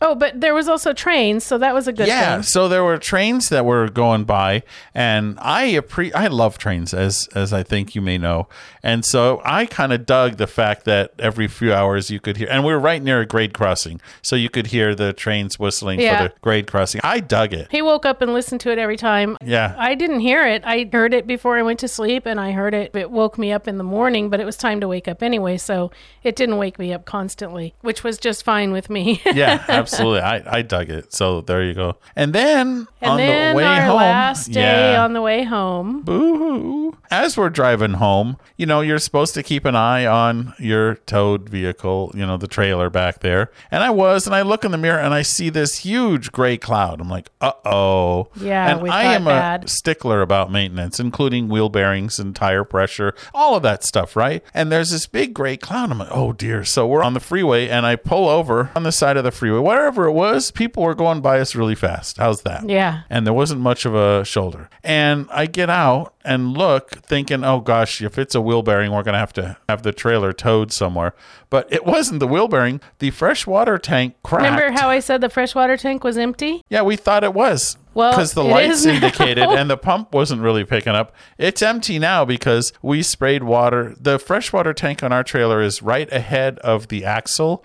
[0.02, 2.42] Oh, but there was also trains, so that was a good yeah, thing.
[2.42, 4.62] so there were trains that were going by,
[4.94, 8.46] and I appre- I love trains, as as I think you may know,
[8.82, 12.48] and so I kind of dug the fact that every few hours you could hear,
[12.50, 15.98] and we were right near a grade crossing, so you could hear the trains whistling
[16.00, 16.18] Yeah.
[16.18, 17.00] for the grade crossing.
[17.02, 17.68] I dug it.
[17.70, 19.38] He woke up and listened to it every time.
[19.42, 19.74] Yeah.
[19.78, 20.62] I didn't hear it.
[20.66, 22.94] I heard it before I went to sleep, and I heard it.
[22.94, 25.56] It woke me up in the morning, but it was time to wake up anyway,
[25.56, 25.90] so
[26.22, 29.22] it didn't wake me up constantly, which was just fine with me.
[29.34, 30.20] yeah, absolutely.
[30.20, 31.12] I, I dug it.
[31.12, 31.96] So there you go.
[32.14, 35.04] And then and on then the way our home, last day yeah.
[35.04, 36.96] on the way home, Boo-hoo.
[37.10, 41.48] As we're driving home, you know, you're supposed to keep an eye on your towed
[41.48, 43.50] vehicle, you know, the trailer back there.
[43.70, 46.56] And I was, and I look in the mirror and I see this huge gray
[46.56, 47.00] cloud.
[47.00, 48.28] I'm like, uh oh.
[48.36, 49.64] Yeah, and I am bad.
[49.64, 54.42] a stickler about maintenance, including wheel bearings and tire pressure, all of that stuff, right?
[54.52, 55.90] And there's this big gray cloud.
[55.90, 56.64] I'm like, oh dear.
[56.64, 59.60] So we're on the freeway and I pull over on the side of the freeway.
[59.76, 62.16] Wherever it was, people were going by us really fast.
[62.16, 62.66] How's that?
[62.66, 64.70] yeah, and there wasn't much of a shoulder.
[64.82, 69.02] And I get out and look, thinking, "Oh gosh, if it's a wheel bearing, we're
[69.02, 71.12] gonna have to have the trailer towed somewhere."
[71.50, 72.80] But it wasn't the wheel bearing.
[73.00, 74.44] The freshwater tank cracked.
[74.44, 76.62] remember how I said the freshwater tank was empty?
[76.70, 77.76] Yeah, we thought it was.
[77.92, 78.92] Well, because the lights now.
[78.94, 81.14] indicated and the pump wasn't really picking up.
[81.36, 83.94] It's empty now because we sprayed water.
[84.00, 87.62] The freshwater tank on our trailer is right ahead of the axle.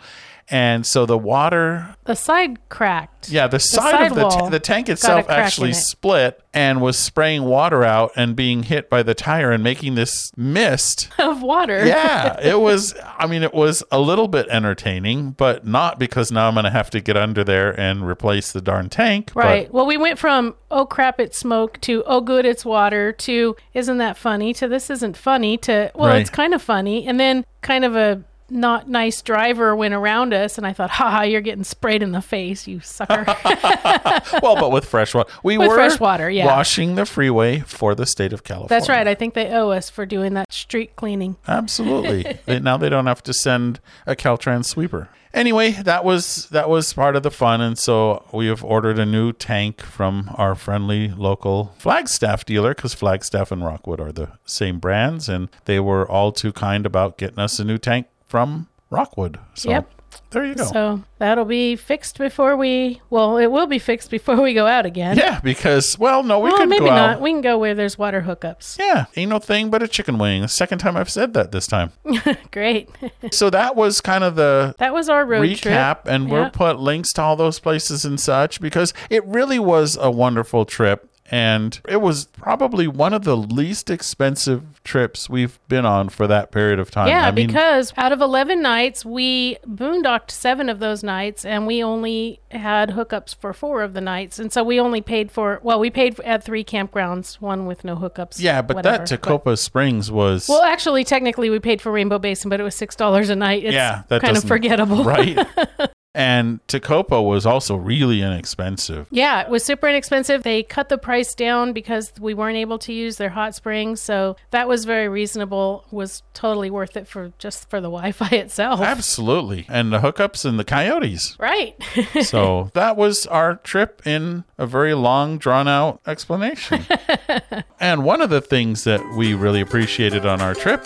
[0.52, 3.30] And so the water The side cracked.
[3.30, 5.76] yeah, the side of the, ta- the tank itself actually it.
[5.76, 10.30] split and was spraying water out and being hit by the tire and making this
[10.36, 11.08] mist.
[11.20, 11.86] of water.
[11.86, 12.94] Yeah, it was.
[13.18, 16.70] I mean, it was a little bit entertaining, but not because now I'm going to
[16.70, 19.32] have to get under there and replace the darn tank.
[19.34, 19.74] but- Right.
[19.74, 23.98] Well, we went from oh crap, it's smoke to oh good, it's water to isn't
[24.00, 26.20] that funny to this isn't funny to well, Right.
[26.22, 30.58] it's kind of funny, and then kind of a not nice driver went around us,
[30.58, 33.26] and I thought, "Ha ha, you're getting sprayed in the face, you sucker.
[34.44, 36.46] well, but with fresh water, we With were fresh water, yeah.
[36.46, 38.70] washing the freeway for the state of California.
[38.70, 39.08] That's right.
[39.08, 41.38] I think they owe us for doing that street cleaning.
[41.48, 42.40] Absolutely.
[42.46, 45.10] They- now they don't have to send a Caltrans sweeper.
[45.34, 49.06] Anyway, that was that was part of the fun, and so we have ordered a
[49.06, 54.80] new tank from our friendly local Flagstaff dealer because Flagstaff and Rockwood are the same
[54.80, 59.38] brands, and they were all too kind about getting us a new tank from Rockwood.
[59.56, 59.90] So Yep.
[60.32, 60.64] there you go.
[60.66, 63.02] So that'll be fixed before we.
[63.10, 65.18] Well, it will be fixed before we go out again.
[65.18, 67.16] yeah, because well, no, we well, could maybe not.
[67.16, 67.22] out.
[67.22, 68.78] We can go where there's water hookups.
[68.80, 70.42] Yeah, ain't no thing but a chicken wing.
[70.44, 71.92] The second time I've said that this time.
[72.52, 72.90] Great.
[73.32, 75.74] so that was kind of the that was our road trip.
[75.74, 79.98] recap and we'll put links to all those places and such because it really was
[80.00, 85.86] a wonderful trip and it was probably one of the least expensive trips we've been
[85.86, 87.08] on for that period of time.
[87.08, 91.66] Yeah, I mean, because out of 11 nights, we boondocked seven of those nights, and
[91.66, 94.40] we only had hookups for four of the nights.
[94.40, 97.96] And so we only paid for, well, we paid at three campgrounds, one with no
[97.96, 98.36] hookups.
[98.38, 99.06] yeah, but whatever.
[99.06, 102.76] that Tecopa Springs was Well, actually, technically, we paid for Rainbow Basin, but it was
[102.76, 103.64] $6 a night.
[103.64, 105.04] It's yeah, that kind of forgettable.
[105.06, 105.48] right?
[106.14, 109.08] and Tecopa was also really inexpensive.
[109.12, 110.44] Yeah, it was super inexpensive.
[110.44, 114.02] They cut the price down because we weren't able to use their hot springs.
[114.02, 118.28] So that was very reasonable, was totally worth it for just for the Wi Fi
[118.32, 118.82] itself.
[118.82, 119.66] Absolutely.
[119.70, 121.38] And the hookups and the coyotes.
[121.40, 121.76] Right.
[122.22, 126.86] So that was our trip in a very long, drawn out explanation.
[127.80, 130.86] and one of the things that we really appreciated on our trip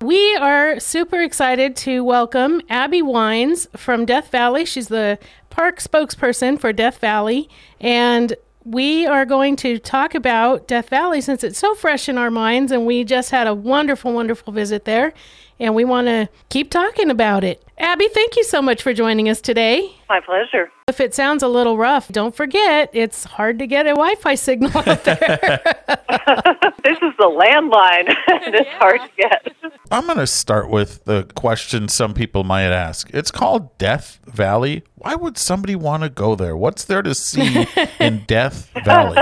[0.00, 4.64] We are super excited to welcome Abby Wines from Death Valley.
[4.64, 5.18] She's the
[5.56, 7.48] park spokesperson for Death Valley.
[7.80, 12.30] And we are going to talk about Death Valley since it's so fresh in our
[12.30, 12.70] minds.
[12.72, 15.14] And we just had a wonderful, wonderful visit there.
[15.58, 17.62] And we want to keep talking about it.
[17.78, 19.94] Abby, thank you so much for joining us today.
[20.08, 20.70] My pleasure.
[20.88, 24.34] If it sounds a little rough, don't forget it's hard to get a Wi Fi
[24.34, 25.16] signal out there.
[26.84, 28.08] this is the landline.
[28.44, 29.56] and it's hard to get.
[29.90, 33.10] I'm going to start with the question some people might ask.
[33.12, 34.84] It's called Death Valley.
[34.94, 36.56] Why would somebody want to go there?
[36.56, 37.66] What's there to see
[38.00, 39.18] in Death Valley?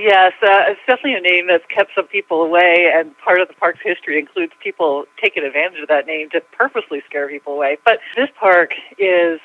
[0.00, 3.54] Yes, uh, it's definitely a name that's kept some people away, and part of the
[3.54, 7.76] park's history includes people taking advantage of that name to purposely scare people away.
[7.84, 9.40] But this park is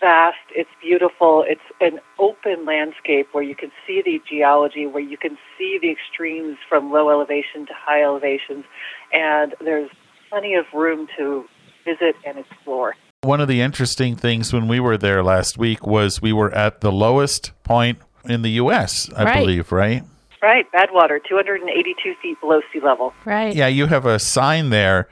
[0.00, 5.18] vast, it's beautiful, it's an open landscape where you can see the geology, where you
[5.18, 8.64] can see the extremes from low elevation to high elevations,
[9.12, 9.90] and there's
[10.30, 11.44] plenty of room to
[11.84, 12.94] visit and explore.
[13.22, 16.80] One of the interesting things when we were there last week was we were at
[16.80, 19.40] the lowest point in the U.S., I Right.
[19.40, 20.02] believe, right?
[20.40, 23.12] Right, Badwater, 282 feet below sea level.
[23.24, 23.54] right.
[23.54, 25.08] Yeah, you have a sign there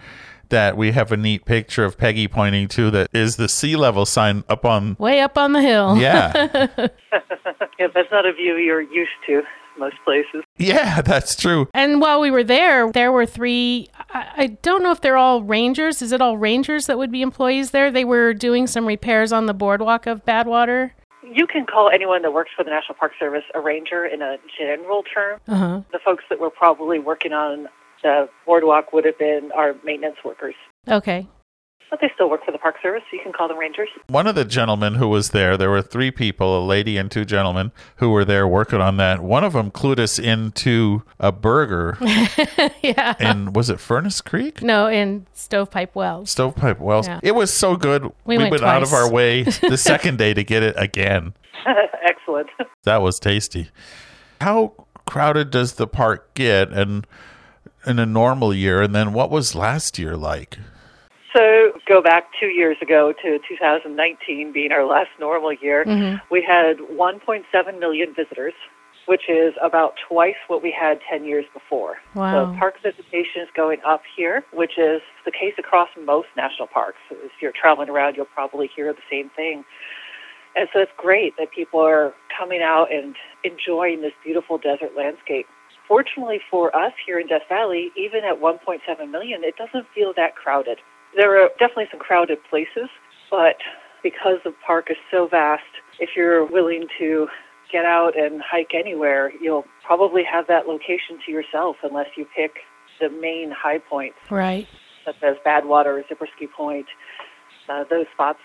[0.50, 4.06] that we have a neat picture of Peggy pointing to that is the sea level
[4.06, 4.94] sign up on.
[5.00, 5.96] Way up on the hill.
[5.96, 6.66] Yeah.
[7.78, 9.42] Yeah, that's not a view you're used to
[9.78, 10.42] most places.
[10.56, 11.68] yeah, that's true.
[11.74, 13.88] And while we were there, there were three.
[14.10, 16.00] I, I don't know if they're all rangers.
[16.00, 17.90] Is it all rangers that would be employees there?
[17.90, 20.92] They were doing some repairs on the boardwalk of Badwater.
[21.32, 24.36] You can call anyone that works for the National Park Service a ranger in a
[24.58, 25.40] general term.
[25.48, 25.80] Uh huh.
[25.92, 27.68] The folks that were probably working on
[28.02, 30.54] the boardwalk would have been our maintenance workers.
[30.88, 31.26] Okay.
[31.88, 33.88] But they still work for the Park Service, so you can call them rangers.
[34.08, 37.24] One of the gentlemen who was there, there were three people, a lady and two
[37.24, 39.20] gentlemen, who were there working on that.
[39.20, 41.96] One of them clued us into a burger
[42.82, 43.14] yeah.
[43.20, 44.62] in, was it Furnace Creek?
[44.62, 46.30] No, in Stovepipe Wells.
[46.30, 47.06] Stovepipe Wells.
[47.06, 47.20] Yeah.
[47.22, 48.10] It was so good.
[48.24, 51.34] We went went out of our way the second day to get it again.
[52.04, 52.48] Excellent.
[52.84, 53.70] That was tasty.
[54.40, 54.72] How
[55.06, 57.06] crowded does the park get and
[57.86, 60.58] in a normal year and then what was last year like?
[61.36, 65.84] So go back two years ago to 2019 being our last normal year.
[65.84, 66.16] Mm-hmm.
[66.30, 68.54] We had 1.7 million visitors,
[69.04, 71.96] which is about twice what we had 10 years before.
[72.14, 72.54] Wow.
[72.54, 76.98] So park visitation is going up here, which is the case across most national parks.
[77.10, 79.62] If you're traveling around, you'll probably hear the same thing.
[80.54, 85.44] And so it's great that people are coming out and enjoying this beautiful desert landscape.
[85.86, 90.34] Fortunately for us here in Death Valley, even at 1.7 million, it doesn't feel that
[90.34, 90.78] crowded.
[91.16, 92.90] There are definitely some crowded places,
[93.30, 93.56] but
[94.02, 95.62] because the park is so vast,
[95.98, 97.26] if you're willing to
[97.72, 102.52] get out and hike anywhere, you'll probably have that location to yourself unless you pick
[103.00, 104.68] the main high points, Right.
[105.04, 106.86] such as Badwater, Zabriskie Point.
[107.68, 108.38] Uh, those spots,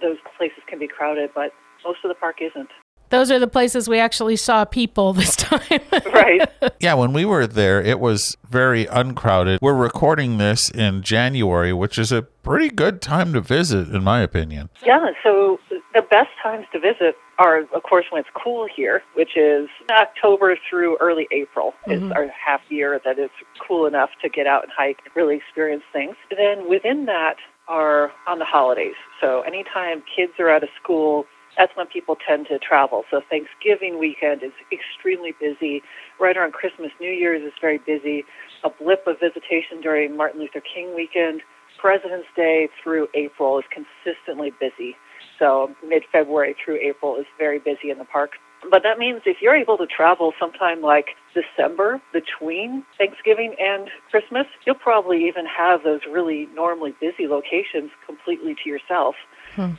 [0.00, 1.52] those places can be crowded, but
[1.84, 2.70] most of the park isn't.
[3.10, 5.80] Those are the places we actually saw people this time.
[6.12, 6.48] Right.
[6.80, 9.60] Yeah, when we were there, it was very uncrowded.
[9.60, 14.20] We're recording this in January, which is a pretty good time to visit, in my
[14.20, 14.68] opinion.
[14.84, 15.58] Yeah, so
[15.92, 20.56] the best times to visit are, of course, when it's cool here, which is October
[20.68, 22.12] through early April is mm-hmm.
[22.12, 23.30] our half year that is
[23.66, 26.16] cool enough to get out and hike and really experience things.
[26.30, 27.36] Then within that
[27.66, 28.94] are on the holidays.
[29.20, 31.24] So anytime kids are out of school,
[31.56, 33.04] that's when people tend to travel.
[33.10, 35.82] So Thanksgiving weekend is extremely busy.
[36.20, 38.24] Right around Christmas, New Year's is very busy.
[38.64, 41.42] A blip of visitation during Martin Luther King weekend.
[41.78, 44.96] President's Day through April is consistently busy.
[45.38, 48.32] So mid February through April is very busy in the park.
[48.70, 54.46] But that means if you're able to travel sometime like December between Thanksgiving and Christmas,
[54.64, 59.16] you'll probably even have those really normally busy locations completely to yourself.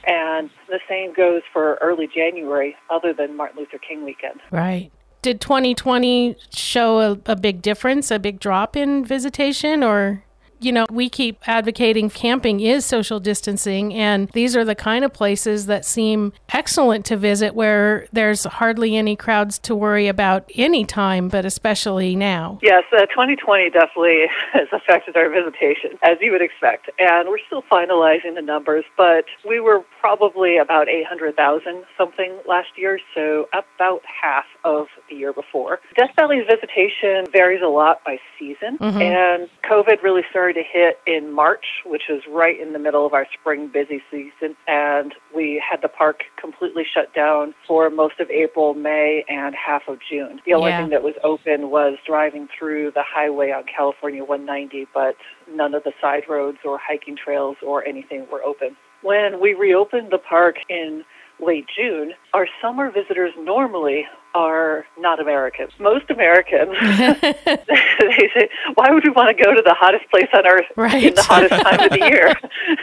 [0.07, 4.39] And the same goes for early January, other than Martin Luther King weekend.
[4.51, 4.91] right.
[5.21, 10.23] Did 2020 show a, a big difference, a big drop in visitation, or
[10.59, 15.13] you know, we keep advocating camping is social distancing, and these are the kind of
[15.13, 20.85] places that seem excellent to visit where there's hardly any crowds to worry about any
[20.85, 22.59] time, but especially now.
[22.61, 26.89] Yes, uh, 2020 definitely has affected our visitation, as you would expect.
[26.99, 32.99] And we're still finalizing the numbers, but we were probably about 800,000 something last year,
[33.13, 35.79] so about half of the year before.
[35.97, 41.31] Death Valley's visitation varies a lot by season, and COVID really started to hit in
[41.31, 45.81] March, which was right in the middle of our spring busy season, and we had
[45.81, 50.41] the park completely shut down for most of April, May, and half of June.
[50.45, 50.81] The only Yeah.
[50.81, 55.15] thing that was open was driving through the highway on California 190, but
[55.47, 58.75] none of the side roads or hiking trails or anything were open.
[59.01, 61.05] When we reopened the park in
[61.39, 65.71] late June, our summer visitors normally are not Americans.
[65.79, 70.45] Most Americans, they say, why would we want to go to the hottest place on
[70.45, 70.65] earth
[71.01, 72.35] in the hottest time of the year?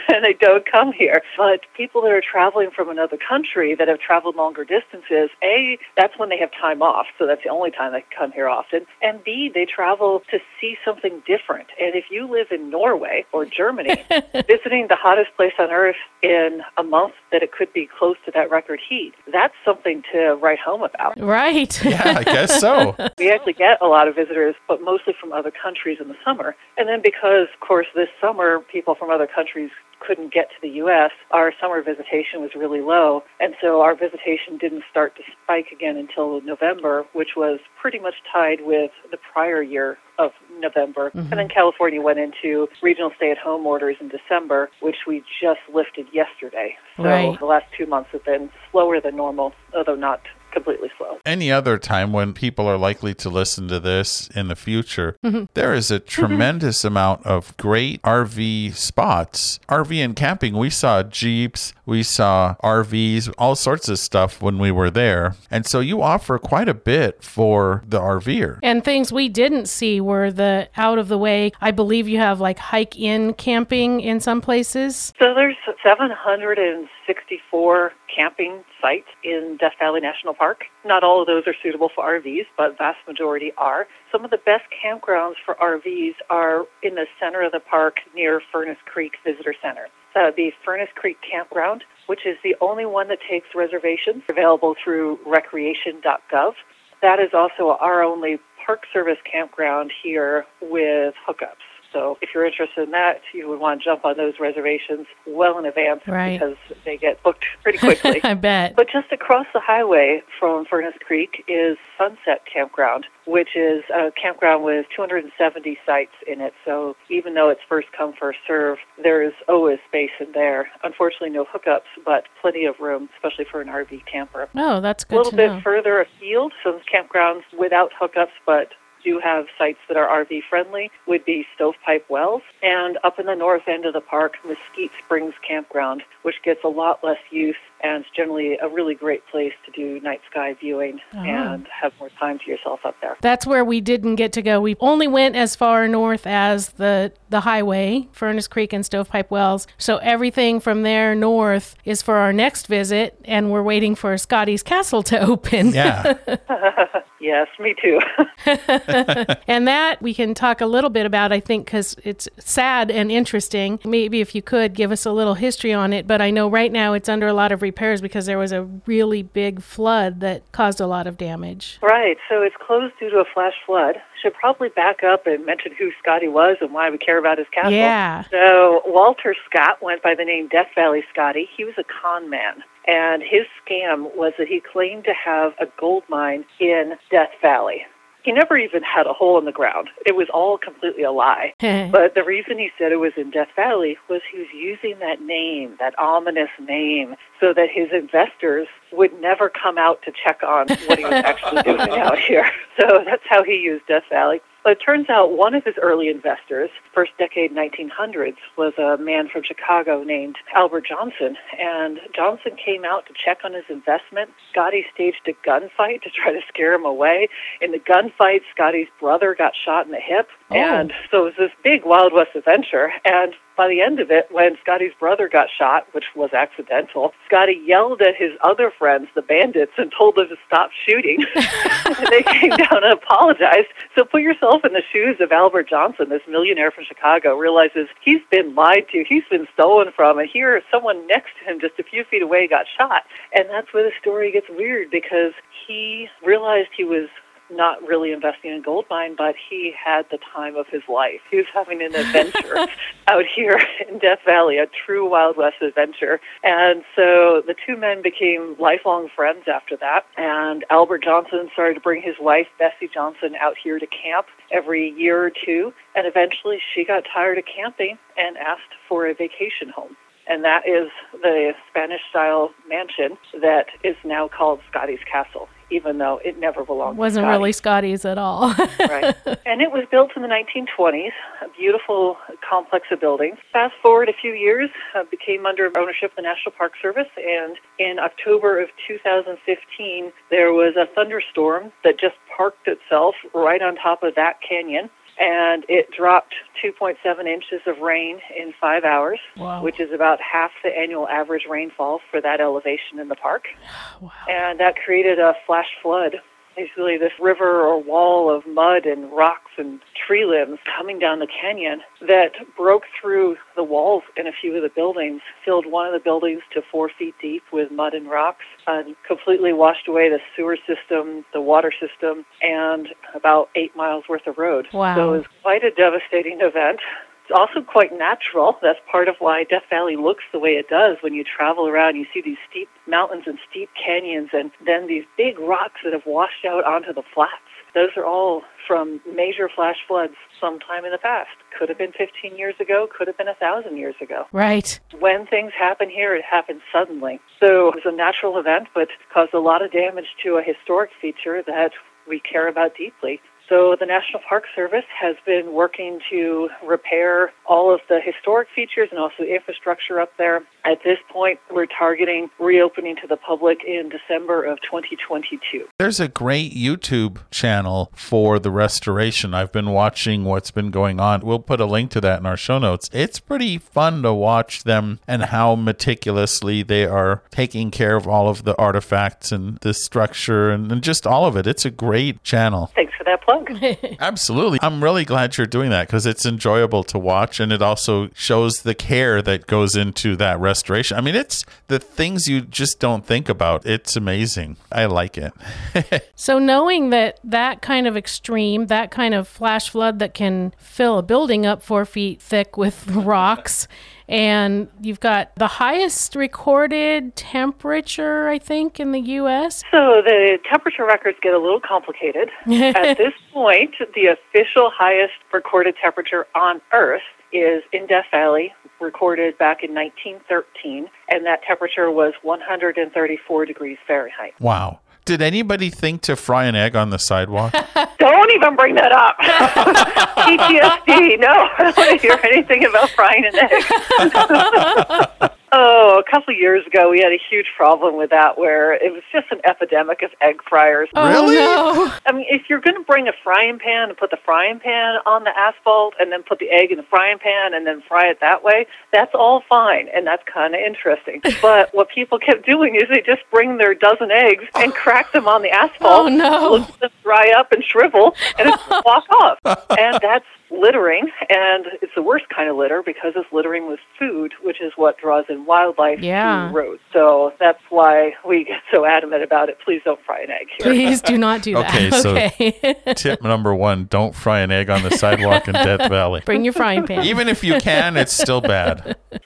[0.09, 1.21] and they don't come here.
[1.37, 6.17] But people that are traveling from another country that have traveled longer distances, A, that's
[6.17, 8.85] when they have time off, so that's the only time they come here often.
[9.03, 11.67] And B, they travel to see something different.
[11.79, 14.03] And if you live in Norway or Germany,
[14.47, 18.31] visiting the hottest place on earth in a month that it could be close to
[18.31, 21.19] that record heat, that's something to write home about.
[21.19, 21.42] Right.
[21.83, 22.95] Yeah, I guess so.
[23.17, 26.55] We actually get a lot of visitors, but mostly from other countries in the summer.
[26.77, 29.71] And then because, of course, this summer people from other countries
[30.05, 33.23] couldn't get to the U.S., our summer visitation was really low.
[33.39, 38.15] And so our visitation didn't start to spike again until November, which was pretty much
[38.31, 41.07] tied with the prior year of November.
[41.13, 41.35] And mm-hmm.
[41.35, 46.07] then California went into regional stay at home orders in December, which we just lifted
[46.13, 46.75] yesterday.
[46.97, 47.39] So Right.
[47.39, 50.21] the last two months have been slower than normal, although not
[50.53, 51.17] completely slow.
[51.25, 55.45] Any other time when people are likely to listen to this in the future, mm-hmm.
[55.53, 56.07] there is a mm-hmm.
[56.07, 59.59] tremendous amount of great RV spots.
[59.67, 64.71] RV and camping, we saw Jeeps, we saw RVs, all sorts of stuff when we
[64.71, 65.35] were there.
[65.51, 68.59] And so you offer quite a bit for the RVer.
[68.63, 71.51] And things we didn't see were the out of the way.
[71.61, 75.13] I believe you have like hike in camping in some places.
[75.19, 80.65] So there's 764 camping sites in Death Valley National Park.
[80.85, 83.87] Not all of those are suitable for RVs, but vast majority are.
[84.11, 88.41] Some of the best campgrounds for RVs are in the center of the park near
[88.51, 89.89] Furnace Creek Visitor Center.
[90.15, 94.75] Uh, Would be Furnace Creek Campground, which is the only one that takes reservations, available
[94.83, 96.53] through recreation.gov.
[97.01, 101.72] That is also our only Park Service campground here with hookups.
[101.93, 105.57] So if you're interested in that, you would want to jump on those reservations well
[105.59, 106.39] in advance Right.
[106.39, 108.19] because they get booked pretty quickly.
[108.23, 108.75] I bet.
[108.75, 114.63] But just across the highway from Furnace Creek is Sunset Campground, which is a campground
[114.63, 116.53] with 270 sites in it.
[116.65, 120.69] So even though it's first come, first serve, there is always space in there.
[120.83, 124.49] Unfortunately, no hookups, but plenty of room, especially for an RV camper.
[124.55, 125.15] Oh, that's good.
[125.15, 125.61] A little bit know.
[125.63, 128.69] further afield, some campgrounds without hookups, but
[129.03, 133.35] do have sites that are RV friendly would be Stovepipe Wells and up in the
[133.35, 138.05] north end of the park, Mesquite Springs Campground, which gets a lot less use and
[138.05, 141.19] is generally a really great place to do night sky viewing oh.
[141.19, 143.17] and have more time to yourself up there.
[143.21, 144.61] That's where we didn't get to go.
[144.61, 149.67] We only went as far north as the the highway, Furnace Creek and Stovepipe Wells.
[149.77, 154.63] So everything from there north is for our next visit, and we're waiting for Scotty's
[154.63, 155.73] Castle to open.
[155.73, 156.13] Yeah.
[157.23, 157.99] Yes, me too.
[159.47, 163.11] And that we can talk a little bit about, I think, because it's sad and
[163.11, 163.79] interesting.
[163.85, 166.07] Maybe if you could give us a little history on it.
[166.07, 168.63] But I know right now it's under a lot of repairs because there was a
[168.85, 171.77] really big flood that caused a lot of damage.
[171.81, 173.95] right, so it's closed due to a flash flood.
[174.21, 177.47] Should probably back up and mention who Scotty was and why we care about his
[177.53, 177.71] castle.
[177.71, 178.23] Yeah.
[178.31, 181.47] So Walter Scott went by the name Death Valley Scotty.
[181.55, 182.63] He was a con man.
[182.87, 187.85] And his scam was that he claimed to have a gold mine in Death Valley.
[188.23, 189.89] He never even had a hole in the ground.
[190.05, 191.53] It was all completely a lie.
[191.91, 195.21] But the reason he said it was in Death Valley was he was using that
[195.21, 200.65] name, that ominous name, so that his investors would never come out to check on
[200.87, 202.49] what he was actually doing out here.
[202.81, 204.41] So that's how he used Death Valley.
[204.63, 209.29] But it turns out one of his early investors, first decade 1900s, was a man
[209.29, 211.37] from Chicago named Albert Johnson.
[211.59, 214.31] And Johnson came out to check on his investment.
[214.51, 217.27] Scotty staged a gunfight to try to scare him away.
[217.61, 220.29] In the gunfight, Scotty's brother got shot in the hip.
[220.53, 220.57] Oh.
[220.57, 222.91] And so it was this big Wild West adventure.
[223.05, 227.61] And by the end of it, when Scotty's brother got shot, which was accidental, Scotty
[227.65, 231.23] yelled at his other friends, the bandits, and told them to stop shooting.
[231.35, 233.67] and they came down and apologized.
[233.95, 238.21] So put yourself in the shoes of Albert Johnson, this millionaire from Chicago, realizes he's
[238.31, 241.83] been lied to, he's been stolen from, and here someone next to him, just a
[241.83, 243.03] few feet away, got shot.
[243.33, 245.33] And that's where the story gets weird because
[245.67, 247.09] he realized he was
[247.55, 251.21] not really investing in gold mine, but he had the time of his life.
[251.29, 252.67] He was having an adventure
[253.07, 256.19] out here in Death Valley, a true Wild West adventure.
[256.43, 260.05] And so the two men became lifelong friends after that.
[260.17, 264.91] And Albert Johnson started to bring his wife, Bessie Johnson, out here to camp every
[264.91, 265.73] year or two.
[265.95, 269.95] And eventually she got tired of camping and asked for a vacation home
[270.27, 270.89] and that is
[271.21, 276.97] the Spanish style mansion that is now called Scotty's Castle even though it never belonged
[276.97, 278.53] Wasn't really Scotty's at all.
[278.79, 279.15] right.
[279.45, 281.11] And it was built in the 1920s,
[281.41, 282.17] a beautiful
[282.47, 283.37] complex of buildings.
[283.51, 287.57] Fast forward a few years, uh, became under ownership of the National Park Service, and
[287.77, 294.01] in October of 2015, there was a thunderstorm that just parked itself right on top
[294.01, 294.89] of that canyon
[295.19, 296.33] and it dropped
[296.63, 296.95] 2.7
[297.27, 299.61] inches of rain in five hours, Wow.
[299.63, 303.45] which is about half the annual average rainfall for that elevation in the park.
[304.01, 304.11] Wow.
[304.27, 306.17] And that created a flash flood.
[306.55, 311.27] Basically, this river or wall of mud and rocks and tree limbs coming down the
[311.27, 315.93] canyon that broke through the walls in a few of the buildings, filled one of
[315.93, 320.19] the buildings to four feet deep with mud and rocks, and completely washed away the
[320.35, 324.67] sewer system, the water system, and about eight miles worth of road.
[324.73, 324.95] Wow.
[324.95, 326.79] So it was quite a devastating event.
[327.23, 328.57] It's also quite natural.
[328.61, 330.97] That's part of why Death Valley looks the way it does.
[331.01, 335.05] When you travel around, you see these steep mountains and steep canyons, and then these
[335.15, 337.31] big rocks that have washed out onto the flats.
[337.73, 341.31] Those are all from major flash floods sometime in the past.
[341.57, 344.25] Could have been 15 years ago, could have been a thousand years ago.
[344.31, 344.79] Right.
[344.99, 347.19] When things happen here, it happens suddenly.
[347.39, 350.91] So it was a natural event, but caused a lot of damage to a historic
[351.01, 351.71] feature that
[352.07, 353.21] we care about deeply.
[353.53, 358.87] So the National Park Service has been working to repair all of the historic features
[358.89, 360.41] and also the infrastructure up there.
[360.65, 365.67] At this point, we're targeting reopening to the public in December of 2022.
[365.77, 369.35] There's a great YouTube channel for the restoration.
[369.35, 371.21] I've been watching what's been going on.
[371.21, 372.89] We'll put a link to that in our show notes.
[372.91, 378.29] It's pretty fun to watch them and how meticulously they are taking care of all
[378.29, 381.45] of the artifacts and the structure and, and just all of it.
[381.45, 382.71] It's a great channel.
[382.73, 383.42] Thanks for that plug.
[383.99, 384.59] Absolutely.
[384.61, 388.53] I'm really glad you're doing that because it's enjoyable to watch and it also shows
[388.63, 390.97] the care that goes into that restoration.
[390.97, 393.65] I mean, it's the things you just don't think about.
[393.65, 394.57] It's amazing.
[394.71, 395.33] I like it.
[396.15, 400.97] So knowing that that kind of extreme, that kind of flash flood that can fill
[400.99, 403.67] a building up four feet thick with rocks,
[404.07, 409.63] and you've got the highest recorded temperature, I think, in the U.S.
[409.71, 412.29] So the temperature records get a little complicated.
[412.51, 417.01] At this point, the official highest recorded temperature on Earth
[417.31, 424.33] is in Death Valley, recorded back in 1913, and that temperature was 134 degrees Fahrenheit.
[424.39, 424.79] wow.
[425.05, 427.51] Did anybody think to fry an egg on the sidewalk?
[427.99, 429.17] Don't even bring that up.
[430.23, 431.19] PTSD.
[431.19, 435.31] No, I don't want to hear anything about frying an egg.
[435.53, 438.91] oh, a couple of years ago, we had a huge problem with that where it
[438.91, 440.89] was just an epidemic of egg fryers.
[440.95, 441.37] Oh, really?
[441.37, 441.93] Oh, no.
[442.05, 444.95] I mean, if you're going to bring a frying pan and put the frying pan
[445.05, 448.07] on the asphalt and then put the egg in the frying pan and then fry
[448.07, 451.21] it that way, that's all fine and that's kind of interesting.
[451.43, 454.75] But what people kept doing is they just bring their dozen eggs and oh.
[454.75, 456.51] crack them on the asphalt, Oh, no.
[456.53, 459.39] let them dry up and shrivel, and just walk off.
[459.77, 464.33] And that's littering, and it's the worst kind of litter because it's littering with food,
[464.43, 466.47] which is what draws in wildlife Yeah.
[466.49, 466.81] to roads.
[466.93, 469.57] So that's why we get so adamant about it.
[469.65, 470.71] Please don't fry an egg here.
[470.73, 472.83] Please do not do Okay, that.
[472.85, 476.21] so- Tip number one don't fry an egg on the sidewalk in Death Valley.
[476.25, 477.03] Bring your frying pan.
[477.05, 478.95] Even if you can, it's still bad.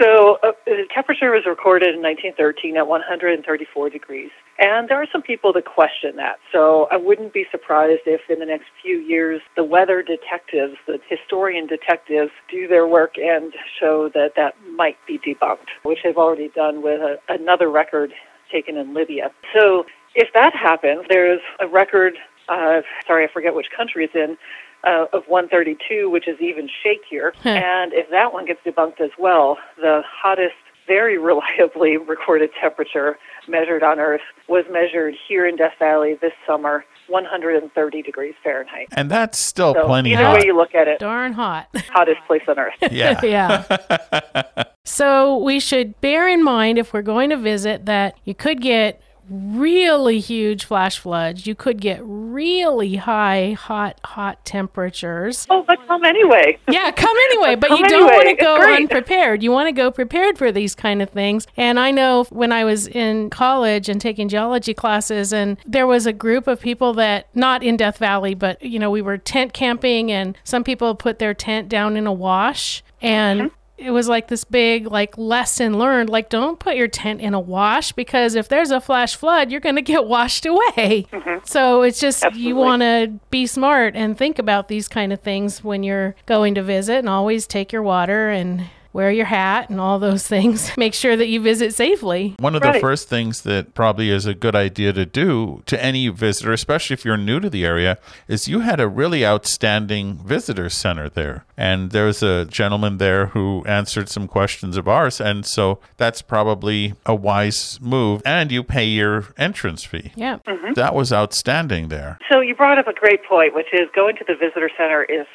[0.00, 4.30] So uh, the temperature was recorded in 1913 at 134 degrees.
[4.58, 6.38] And there are some people that question that.
[6.52, 11.00] So I wouldn't be surprised if in the next few years the weather detectives, the
[11.08, 16.48] historian detectives, do their work and show that that might be debunked, which they've already
[16.48, 18.12] done with a, another record
[18.50, 19.30] taken in Libya.
[19.54, 22.14] So if that happens, there's a record,
[22.48, 24.38] uh, sorry, I forget which country it's in,
[24.84, 27.32] uh, of 132, which is even shakier.
[27.44, 30.54] and if that one gets debunked as well, the hottest,
[30.88, 33.16] very reliably recorded temperature
[33.46, 38.88] measured on Earth was measured here in Death Valley this summer 130 degrees Fahrenheit.
[38.92, 40.38] And that's still So plenty either hot.
[40.40, 41.68] way you look at it, Darn hot.
[41.90, 42.74] hottest place on earth.
[42.90, 43.20] yeah.
[43.22, 44.64] yeah.
[44.84, 49.00] so we should bear in mind if we're going to visit that you could get
[49.30, 51.46] really huge flash floods.
[51.46, 55.46] You could get really high, hot, hot temperatures.
[55.50, 56.58] Oh, but come anyway.
[56.68, 58.24] Yeah, come anyway, but Come you don't anyway.
[58.26, 59.42] want to go unprepared.
[59.42, 61.46] You want to go prepared for these kind of things.
[61.56, 66.06] And I know when I was in college and taking geology classes, and there was
[66.06, 69.52] a group of people that, not in Death Valley, but, you know, we were tent
[69.52, 72.82] camping, and some people put their tent down in a wash.
[73.00, 73.54] And Mm-hmm.
[73.78, 77.40] It was like this big like lesson learned like don't put your tent in a
[77.40, 81.06] wash because if there's a flash flood you're going to get washed away
[81.44, 82.26] so it's just Mm-hmm.
[82.28, 82.48] Absolutely.
[82.48, 86.54] you want to be smart and think about these kind of things when you're going
[86.56, 88.64] to visit and always take your water and
[88.98, 92.62] wear your hat and all those things make sure that you visit safely One of
[92.62, 96.94] the first things that probably is a good idea to do to any visitor, especially
[96.94, 101.44] if you're new to the area, is you had a really outstanding visitor center there.
[101.56, 105.20] And there was a gentleman there who answered some questions of ours.
[105.20, 108.20] And so that's probably a wise move.
[108.26, 110.10] And you pay your entrance fee.
[110.16, 110.72] yeah mm-hmm.
[110.74, 112.18] That was outstanding there.
[112.32, 115.26] So you brought up a great point, which is going to the visitor center is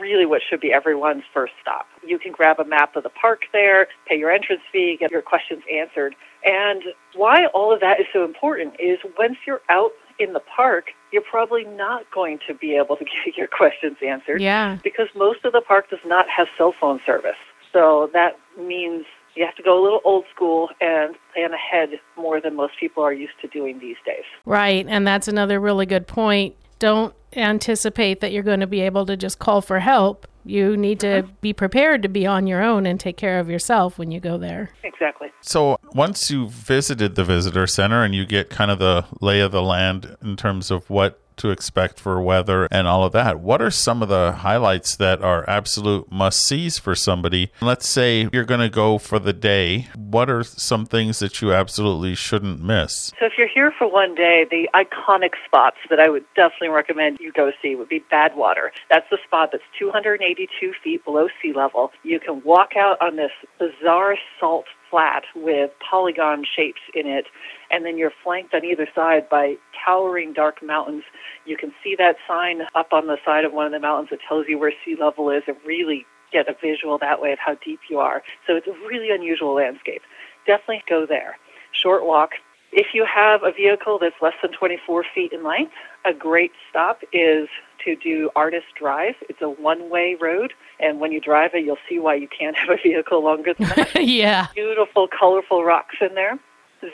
[0.00, 1.86] really what should be everyone's first stop.
[2.06, 5.22] You can grab a map of the park there, pay your entrance fee, get your
[5.22, 6.14] questions answered.
[6.44, 6.82] And
[7.14, 11.22] why all of that is so important is once you're out in the park, you're
[11.22, 15.52] probably not going to be able to get your questions answered yeah because most of
[15.52, 17.40] the park does not have cell phone service.
[17.72, 22.40] So that means you have to go a little old school and plan ahead more
[22.40, 24.24] than most people are used to doing these days.
[24.44, 29.06] right and that's another really good point don't anticipate that you're going to be able
[29.06, 30.26] to just call for help.
[30.44, 31.28] You need to uh-huh.
[31.40, 34.36] be prepared to be on your own and take care of yourself when you go
[34.36, 34.70] there.
[34.82, 35.28] Exactly.
[35.42, 39.52] So once you've visited the visitor center and you get kind of the lay of
[39.52, 43.60] the land in terms of what to expect for weather and all of that, what
[43.62, 47.50] are some of the highlights that are absolute must sees for somebody?
[47.60, 49.88] Let's say you're going to go for the day.
[49.96, 53.12] What are some things that you absolutely shouldn't miss?
[53.18, 57.18] So if you're here for one day, the iconic spots that I would definitely recommend
[57.20, 58.70] you go see would be Badwater.
[58.90, 61.90] That's the spot that's 282 feet below sea level.
[62.02, 67.26] You can walk out on this bizarre salt flat with polygon shapes in it,
[67.70, 71.04] and then you're flanked on either side by towering dark mountains.
[71.46, 74.20] You can see that sign up on the side of one of the mountains that
[74.26, 77.54] tells you where sea level is and really get a visual that way of how
[77.64, 78.22] deep you are.
[78.46, 80.02] So it's a really unusual landscape.
[80.46, 81.38] Definitely go there.
[81.72, 82.32] Short walk.
[82.72, 85.72] If you have a vehicle that's less than 24 feet in length,
[86.04, 87.48] a great stop is
[87.84, 89.14] to do Artist Drive.
[89.28, 92.68] It's a one-way road, and when you drive it, you'll see why you can't have
[92.68, 96.38] a vehicle longer than that yeah beautiful, colorful rocks in there.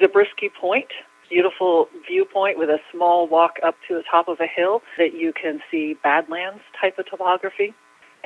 [0.01, 0.89] Zabriskie Point,
[1.29, 5.33] beautiful viewpoint with a small walk up to the top of a hill that you
[5.33, 7.75] can see Badlands type of topography.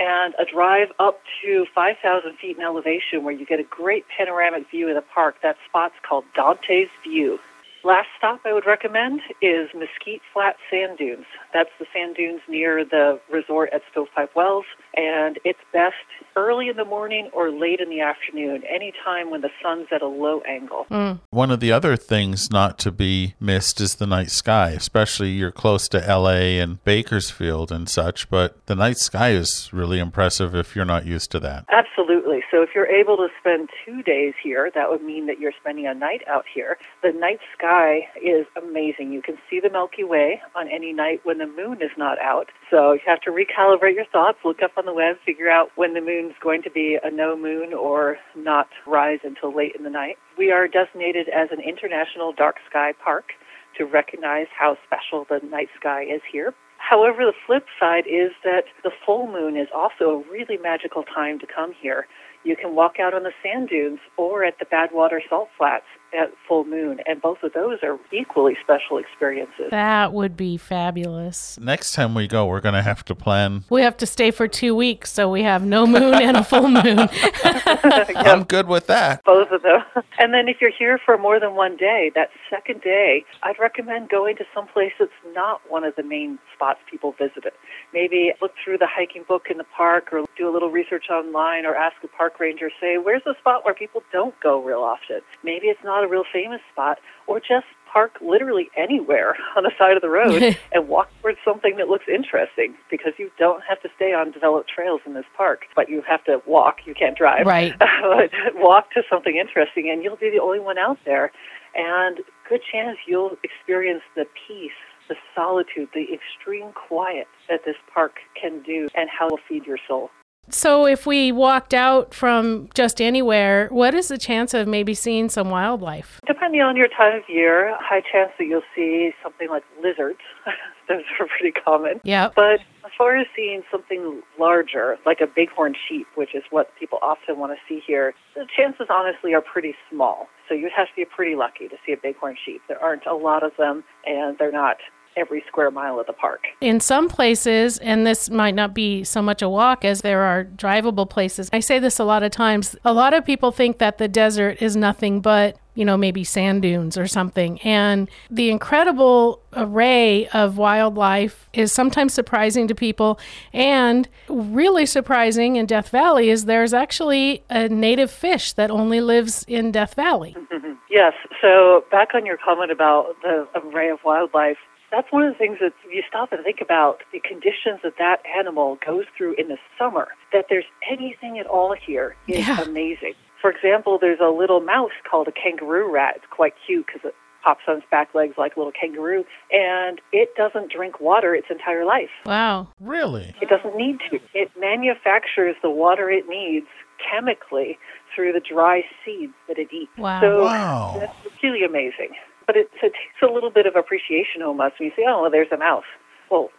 [0.00, 4.70] And a drive up to 5,000 feet in elevation where you get a great panoramic
[4.70, 5.34] view of the park.
[5.42, 7.38] That spot's called Dante's View.
[7.84, 11.26] Last stop I would recommend is Mesquite Flat Sand Dunes.
[11.52, 14.64] That's the sand dunes near the resort at Stovepipe Wells,
[14.94, 15.94] and it's best
[16.36, 20.06] early in the morning or late in the afternoon, anytime when the sun's at a
[20.06, 20.86] low angle.
[20.90, 21.20] Mm.
[21.30, 25.50] One of the other things not to be missed is the night sky, especially you're
[25.50, 30.74] close to LA and Bakersfield and such, but the night sky is really impressive if
[30.74, 31.64] you're not used to that.
[31.70, 32.42] Absolutely.
[32.50, 35.86] So if you're able to spend two days here, that would mean that you're spending
[35.86, 36.78] a night out here.
[37.02, 39.12] The night sky is amazing.
[39.12, 42.48] You can see the Milky Way on any night when the moon is not out.
[42.70, 45.92] So you have to recalibrate your thoughts, look up on the web, figure out when
[45.92, 49.90] the moon's going to be a no moon or not rise until late in the
[49.90, 50.16] night.
[50.38, 53.32] We are designated as an international dark sky park
[53.76, 56.54] to recognize how special the night sky is here.
[56.78, 61.38] However, the flip side is that the full moon is also a really magical time
[61.40, 62.06] to come here.
[62.42, 65.84] You can walk out on the sand dunes or at the Badwater Salt Flats
[66.18, 69.70] at full moon, and both of those are equally special experiences.
[69.70, 71.58] That would be fabulous.
[71.60, 73.64] Next time we go, we're going to have to plan.
[73.70, 76.68] We have to stay for two weeks, so we have no moon and a full
[76.68, 77.08] moon.
[77.44, 79.24] I'm good with that.
[79.24, 79.80] Both of them.
[80.20, 84.10] And then if you're here for more than one day, that second day, I'd recommend
[84.10, 87.52] going to some place that's not one of the main spots people visited.
[87.94, 91.64] Maybe look through the hiking book in the park or do a little research online
[91.64, 95.20] or ask a park ranger, say, where's a spot where people don't go real often?
[95.42, 99.96] Maybe it's not a real famous spot or just park literally anywhere on the side
[99.96, 103.88] of the road and walk towards something that looks interesting because you don't have to
[103.96, 106.78] stay on developed trails in this park, but you have to walk.
[106.86, 107.46] You can't drive.
[107.46, 107.74] Right.
[108.00, 111.30] But walk to something interesting and you'll be the only one out there.
[111.74, 114.72] And good chance you'll experience the peace
[115.10, 119.66] the solitude, the extreme quiet that this park can do, and how it will feed
[119.66, 120.08] your soul.
[120.52, 125.28] So, if we walked out from just anywhere, what is the chance of maybe seeing
[125.28, 126.20] some wildlife?
[126.26, 130.18] Depending on your time of year, high chance that you'll see something like lizards.
[130.88, 132.00] Those are pretty common.
[132.02, 132.30] Yeah.
[132.34, 136.98] But as far as seeing something larger, like a bighorn sheep, which is what people
[137.00, 140.26] often want to see here, the chances honestly are pretty small.
[140.48, 142.60] So you'd have to be pretty lucky to see a bighorn sheep.
[142.66, 144.78] There aren't a lot of them, and they're not
[145.16, 146.44] every square mile of the park.
[146.60, 150.44] In some places, and this might not be so much a walk as there are
[150.44, 152.76] drivable places, I say this a lot of times.
[152.84, 156.62] A lot of people think that the desert is nothing but you know, maybe sand
[156.62, 157.60] dunes or something.
[157.62, 163.18] And the incredible array of wildlife is sometimes surprising to people.
[163.52, 169.44] And really surprising in Death Valley is there's actually a native fish that only lives
[169.48, 170.36] in Death Valley.
[170.36, 170.72] Mm-hmm.
[170.90, 171.12] Yes.
[171.40, 174.56] So, back on your comment about the array of wildlife,
[174.90, 178.18] that's one of the things that you stop and think about the conditions that that
[178.38, 180.08] animal goes through in the summer.
[180.32, 182.60] That there's anything at all here is Yeah.
[182.62, 183.14] amazing.
[183.40, 186.14] For example, there's a little mouse called a kangaroo rat.
[186.16, 189.98] It's quite cute because it hops on its back legs like a little kangaroo, and
[190.12, 192.10] it doesn't drink water its entire life.
[192.26, 192.68] Wow.
[192.80, 193.34] Really?
[193.40, 194.20] It doesn't need to.
[194.34, 196.66] It manufactures the water it needs
[197.10, 197.78] chemically
[198.14, 199.90] through the dry seeds that it eats.
[199.96, 200.20] Wow.
[200.20, 200.96] So Wow.
[201.00, 202.10] that's really amazing.
[202.50, 205.30] But it, it takes a little bit of appreciation almost when you say, "Oh, well,
[205.30, 205.86] there's a mouse."
[206.32, 206.50] Well,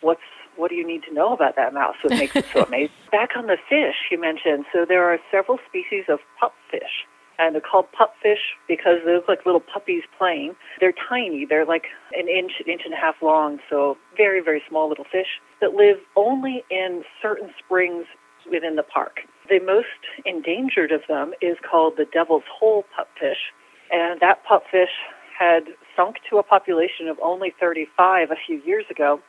[0.00, 0.24] what's
[0.56, 2.96] what do you need to know about that mouse that makes it so amazing?
[3.12, 7.04] Back on the fish you mentioned, so there are several species of pupfish.
[7.38, 10.54] And they're called pupfish because they look like little puppies playing.
[10.80, 11.44] They're tiny.
[11.44, 15.42] They're like an inch, inch and a half long, so very, very small little fish
[15.60, 18.06] that live only in certain springs
[18.50, 19.20] within the park.
[19.50, 23.52] The most endangered of them is called the Devil's Hole pupfish,
[23.92, 24.94] and that pupfish
[25.38, 25.64] had
[25.96, 29.20] sunk to a population of only 35 a few years ago.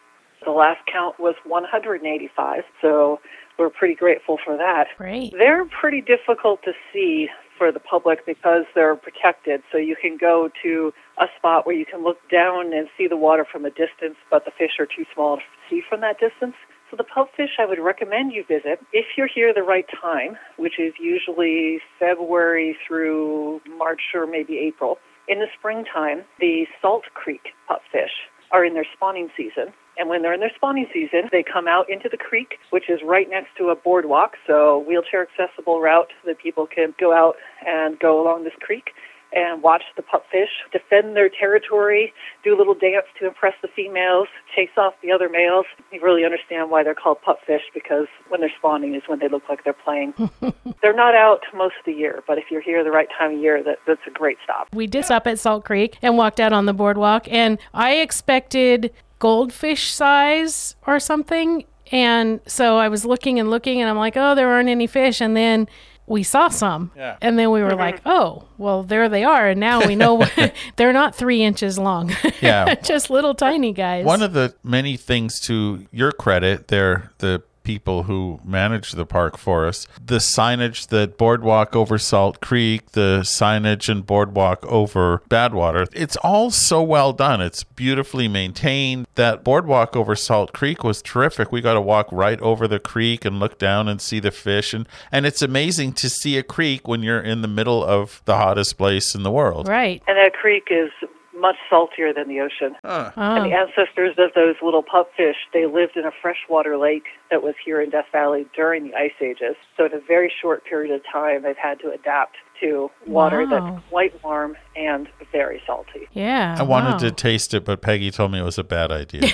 [0.43, 3.19] The last count was 185, so
[3.57, 4.87] we're pretty grateful for that.
[4.97, 5.31] Great.
[5.31, 9.63] They're pretty difficult to see for the public because they're protected.
[9.71, 13.17] So you can go to a spot where you can look down and see the
[13.17, 16.55] water from a distance, but the fish are too small to see from that distance.
[16.91, 20.79] So the pupfish I would recommend you visit if you're here the right time, which
[20.79, 24.99] is usually February through March or maybe April.
[25.27, 29.73] In the springtime, the Salt Creek pupfish are in their spawning season.
[29.97, 32.99] And when they're in their spawning season, they come out into the creek, which is
[33.03, 37.97] right next to a boardwalk, so wheelchair accessible route that people can go out and
[37.99, 38.91] go along this creek
[39.35, 42.13] and watch the pupfish defend their territory,
[42.43, 45.65] do a little dance to impress the females, chase off the other males.
[45.91, 49.43] You really understand why they're called pupfish because when they're spawning is when they look
[49.49, 50.13] like they're playing.
[50.81, 53.39] they're not out most of the year, but if you're here the right time of
[53.39, 54.69] year, that, that's a great stop.
[54.73, 58.93] We did stop at Salt Creek and walked out on the boardwalk, and I expected
[59.19, 61.65] goldfish size or something.
[61.91, 65.21] And so I was looking and looking, and I'm like, oh, there aren't any fish.
[65.21, 65.67] And then
[66.07, 66.91] we saw some.
[66.95, 67.17] Yeah.
[67.21, 69.47] And then we were like, oh, well, there they are.
[69.47, 70.25] And now we know
[70.75, 72.11] they're not three inches long.
[72.41, 72.75] Yeah.
[72.83, 74.05] Just little tiny guys.
[74.05, 79.37] One of the many things to your credit, they're the people who manage the park
[79.37, 79.87] for us.
[80.03, 86.51] The signage that boardwalk over Salt Creek, the signage and boardwalk over Badwater, it's all
[86.51, 87.41] so well done.
[87.41, 89.07] It's beautifully maintained.
[89.15, 91.51] That boardwalk over Salt Creek was terrific.
[91.51, 94.73] We got to walk right over the creek and look down and see the fish
[94.73, 98.37] and and it's amazing to see a creek when you're in the middle of the
[98.37, 99.67] hottest place in the world.
[99.67, 100.01] right.
[100.07, 100.91] And that creek is
[101.37, 102.75] much saltier than the ocean.
[102.83, 103.11] Huh.
[103.15, 103.21] Oh.
[103.21, 107.43] And Oh, the ancestors of those little pupfish, they lived in a freshwater lake that
[107.43, 109.55] was here in Death Valley during the ice ages.
[109.77, 113.49] So in a very short period of time, they've had to adapt to water Wow.
[113.75, 116.07] that's quite warm and very salty.
[116.13, 116.55] yeah.
[116.57, 116.97] I wanted wow.
[116.99, 119.23] to taste it, but Peggy told me it was a bad idea.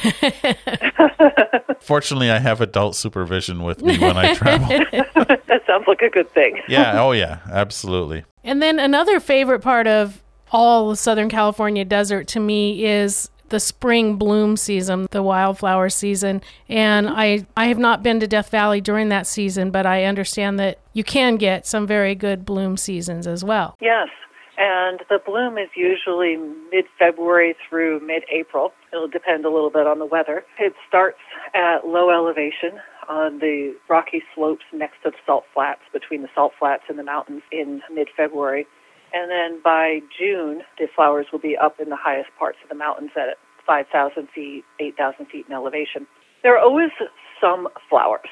[1.81, 4.67] Fortunately, I have adult supervision with me when I travel.
[4.91, 6.61] that sounds like a good thing.
[6.67, 8.23] Yeah, oh yeah, absolutely.
[8.43, 13.59] And then another favorite part of all the Southern California desert to me is the
[13.59, 16.41] spring bloom season, the wildflower season.
[16.69, 20.59] And I, I have not been to Death Valley during that season, but I understand
[20.59, 23.75] that you can get some very good bloom seasons as well.
[23.81, 24.07] Yes.
[24.57, 26.37] And the bloom is usually
[26.71, 28.73] mid February through mid April.
[28.93, 30.43] It'll depend a little bit on the weather.
[30.59, 31.17] It starts
[31.53, 32.79] at low elevation
[33.09, 37.03] on the rocky slopes next to the salt flats, between the salt flats and the
[37.03, 38.67] mountains in mid February.
[39.13, 42.75] And then by June, the flowers will be up in the highest parts of the
[42.75, 46.07] mountains at 5,000 feet, 8,000 feet in elevation.
[46.43, 46.91] There are always
[47.39, 48.29] some flowers.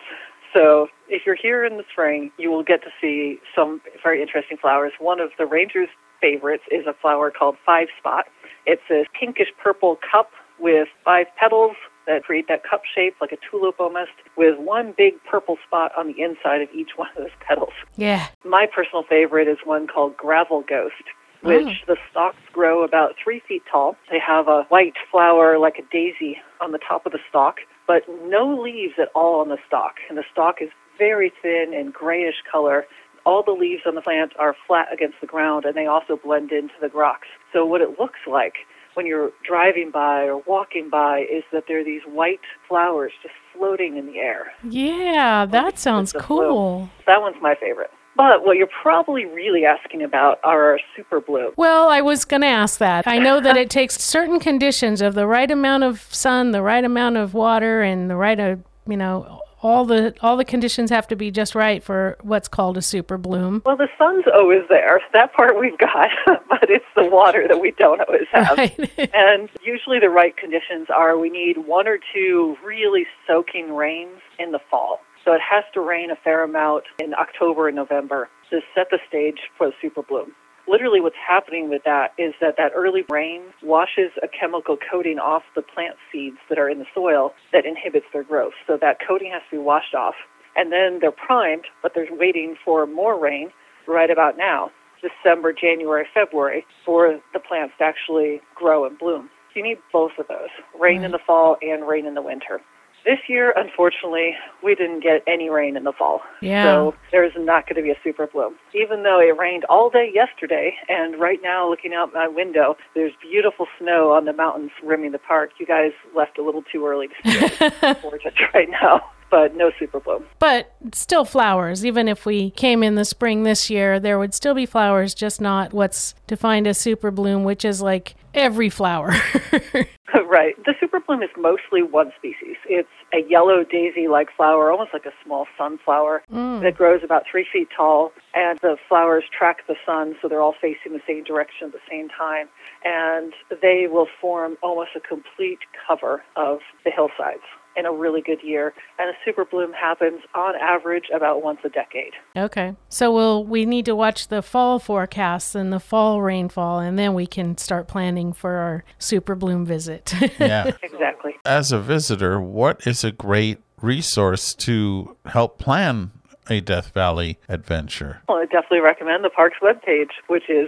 [0.55, 4.57] So if you're here in the spring, you will get to see some very interesting
[4.57, 4.93] flowers.
[4.99, 5.89] One of the ranger's
[6.21, 8.25] favorites is a flower called Five Spot.
[8.65, 11.75] It's a pinkish purple cup with five petals
[12.07, 16.07] that create that cup shape like a tulip almost, with one big purple spot on
[16.07, 17.73] the inside of each one of those petals.
[17.95, 18.27] Yeah.
[18.43, 21.03] My personal favorite is one called Gravel Ghost,
[21.41, 21.93] which oh.
[21.93, 23.95] the stalks grow about three feet tall.
[24.11, 28.03] They have a white flower like a daisy on the top of the stalk, but
[28.23, 29.95] no leaves at all on the stalk.
[30.09, 32.85] And the stalk is very thin and grayish color.
[33.25, 36.51] All the leaves on the plant are flat against the ground and they also blend
[36.51, 37.27] into the rocks.
[37.53, 38.55] So what it looks like
[38.99, 43.33] when you're driving by or walking by is that there are these white flowers just
[43.55, 44.51] floating in the air.
[44.61, 46.89] Yeah, that sounds cool.
[47.07, 47.91] That one's my favorite.
[48.17, 51.53] But what you're probably really asking about are our super bloom.
[51.55, 53.07] Well, I was going to ask that.
[53.07, 56.83] I know that it takes certain conditions of the right amount of sun, the right
[56.83, 61.07] amount of water, and the right, uh, you know, all the all the conditions have
[61.07, 63.61] to be just right for what's called a super bloom.
[63.65, 65.01] Well, the sun's always there.
[65.13, 66.09] That part we've got,
[66.49, 68.57] but it's the water that we don't always have.
[68.57, 69.09] Right.
[69.19, 74.51] And usually the right conditions are we need one or two really soaking rains in
[74.51, 74.99] the fall.
[75.25, 78.99] So it has to rain a fair amount in October and November to set the
[79.07, 80.33] stage for the super bloom.
[80.69, 85.41] Literally what's happening with that is that that early rain washes a chemical coating off
[85.55, 88.53] the plant seeds that are in the soil that inhibits their growth.
[88.67, 90.13] So that coating has to be washed off.
[90.55, 93.49] And then they're primed, but they're waiting for more rain
[93.87, 94.69] right about now,
[95.01, 99.31] December, January, February, for the plants to actually grow and bloom.
[99.51, 100.49] So you need both of those,
[100.79, 102.61] rain in the fall and rain in the winter.
[103.09, 106.21] This year, unfortunately, we didn't get any rain in the fall.
[106.43, 106.63] Yeah.
[106.63, 108.53] So there's not going to be a super bloom.
[108.75, 113.13] Even though it rained all day yesterday, and right now, looking out my window, there's
[113.19, 115.49] beautiful snow on the mountains rimming the park.
[115.59, 119.01] You guys left a little too early to see it gorgeous right now,
[119.31, 120.25] but no super bloom.
[120.37, 121.83] But still flowers.
[121.83, 125.41] Even if we came in the spring this year, there would still be flowers, just
[125.41, 129.15] not what's defined as super bloom, which is like every flower.
[130.27, 130.55] right.
[130.65, 132.57] The super bloom is mostly one species.
[132.67, 136.61] It's a yellow daisy-like flower, almost like a small sunflower, mm.
[136.61, 140.55] that grows about three feet tall, and the flowers track the sun, so they're all
[140.59, 142.47] facing the same direction at the same time,
[142.83, 147.43] and they will form almost a complete cover of the hillsides
[147.79, 148.73] in a really good year.
[148.99, 152.13] And a super bloom happens on average about once a decade.
[152.37, 152.75] okay.
[152.89, 157.13] So we'll we need to watch the fall forecasts and the fall rainfall and then
[157.13, 160.13] we can start planning for our super bloom visit.
[160.39, 160.71] Yeah.
[160.83, 161.35] Exactly.
[161.45, 166.11] As a visitor, what is a great resource to help plan
[166.49, 168.21] a Death Valley adventure?
[168.27, 170.67] Well, I definitely recommend the park's webpage, which is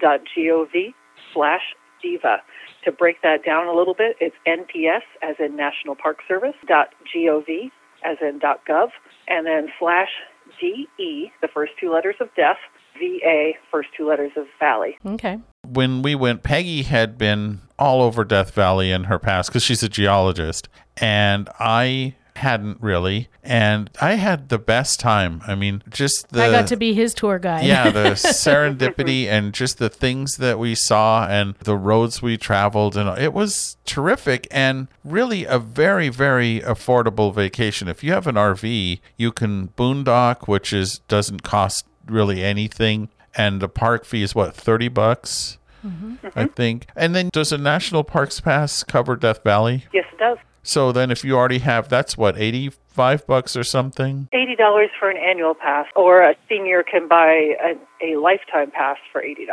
[0.00, 0.94] www.nps.gov
[1.34, 1.62] slash
[2.02, 2.36] deva.
[2.84, 6.88] To break that down a little bit, it's NPS as in National Park Service dot
[7.14, 7.70] gov
[8.04, 8.88] as in dot gov,
[9.28, 10.08] and then slash
[10.60, 12.56] DE, the first two letters of death,
[12.98, 14.96] VA, first two letters of valley.
[15.06, 15.38] okay.
[15.66, 19.82] when we went, Peggy had been all over Death Valley in her past because she's
[19.82, 25.42] a geologist, and I hadn't really, and I had the best time.
[25.46, 27.64] I mean, just the I got to be his tour guide.
[27.64, 32.96] yeah, the serendipity and just the things that we saw and the roads we traveled,
[32.96, 37.88] and it was terrific and really a very, very affordable vacation.
[37.88, 43.60] If you have an RV, you can boondock, which is doesn't cost really anything, and
[43.60, 45.58] the park fee is what thirty bucks.
[45.86, 46.26] Mm-hmm.
[46.34, 46.88] I think.
[46.94, 49.86] And then does a national parks pass cover Death Valley?
[49.94, 50.36] Yes, it does.
[50.62, 54.28] So then if you already have that's what 85 bucks or something.
[54.32, 59.22] $80 for an annual pass, or a senior can buy a, a lifetime pass for
[59.22, 59.46] $80.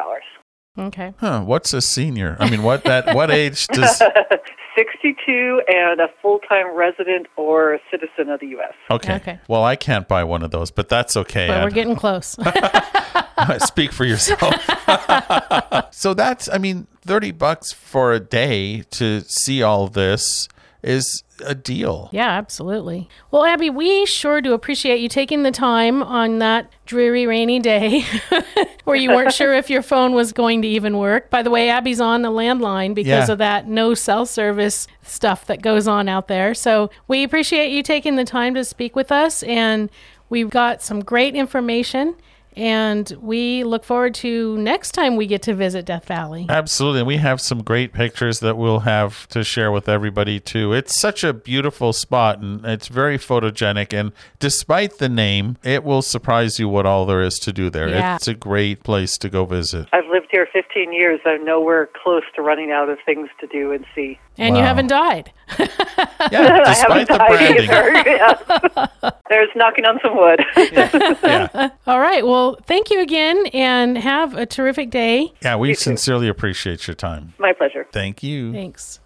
[0.79, 1.13] Okay.
[1.17, 2.37] Huh, what's a senior?
[2.39, 3.99] I mean, what that what age does
[4.77, 8.73] 62 and a full-time resident or a citizen of the U.S.
[8.91, 9.15] Okay.
[9.15, 9.39] Okay.
[9.47, 11.47] Well, I can't buy one of those, but that's okay.
[11.47, 12.37] But we're getting close.
[13.59, 14.53] Speak for yourself.
[15.91, 20.47] so that's, I mean, 30 bucks for a day to see all this
[20.83, 22.09] is a deal.
[22.11, 23.09] Yeah, absolutely.
[23.31, 28.03] Well, Abby, we sure do appreciate you taking the time on that dreary, rainy day
[28.85, 31.29] where you weren't sure if your phone was going to even work.
[31.29, 33.31] By the way, Abby's on the landline because Yeah.
[33.33, 36.53] of that no cell service stuff that goes on out there.
[36.53, 39.89] So we appreciate you taking the time to speak with us, and
[40.29, 42.15] we've got some great information.
[42.57, 46.47] And we look forward to next time we get to visit Death Valley.
[46.49, 47.01] Absolutely.
[47.01, 50.73] And we have some great pictures that we'll have to share with everybody too.
[50.73, 53.93] It's such a beautiful spot and it's very photogenic.
[53.93, 57.89] And despite the name, it will surprise you what all there is to do there.
[57.89, 58.15] Yeah.
[58.15, 59.87] It's a great place to go visit.
[59.93, 63.47] I've lived lived here 15 years, I'm nowhere close to running out of things to
[63.47, 64.19] do and see.
[64.37, 65.31] And you haven't died.
[66.31, 67.69] Yeah, I despite haven't the died branding.
[67.69, 68.09] either.
[69.01, 69.11] Yeah.
[69.29, 70.43] There's knocking on some wood.
[70.71, 71.69] Yeah.
[71.85, 72.25] All right.
[72.25, 75.33] Well, thank you again and have a terrific day.
[75.41, 77.33] yeah, we sincerely appreciate your time.
[77.37, 77.87] My pleasure.
[77.91, 78.51] Thank you.
[78.51, 78.99] Thanks.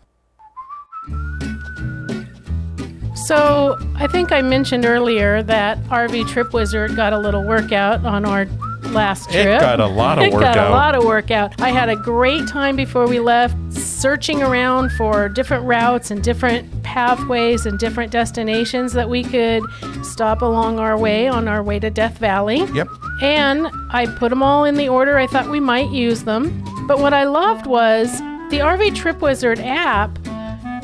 [3.26, 8.26] So, I think I mentioned earlier that RV Trip Wizard got a little workout on
[8.26, 8.46] our
[8.84, 9.62] last It trip.
[9.62, 11.60] got a lot of it got a lot of workout.
[11.62, 16.84] I had a great time before we left, searching around for different routes and different
[16.84, 19.64] pathways and different destinations that we could
[20.04, 22.66] stop along our way on our way to Death Valley.
[22.74, 22.88] Yep.
[23.22, 26.64] And I put them all in the order I thought we might use them.
[26.88, 28.20] But what I loved was
[28.50, 30.18] the RV Trip Wizard app.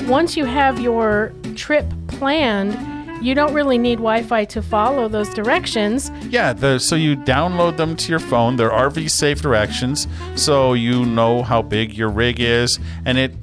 [0.04, 2.74] Once you have your trip planned,
[3.22, 6.12] you don't really need Wi Fi to follow those directions.
[6.30, 8.56] Yeah, the, so you download them to your phone.
[8.56, 13.34] They're RV safe directions, so you know how big your rig is, and it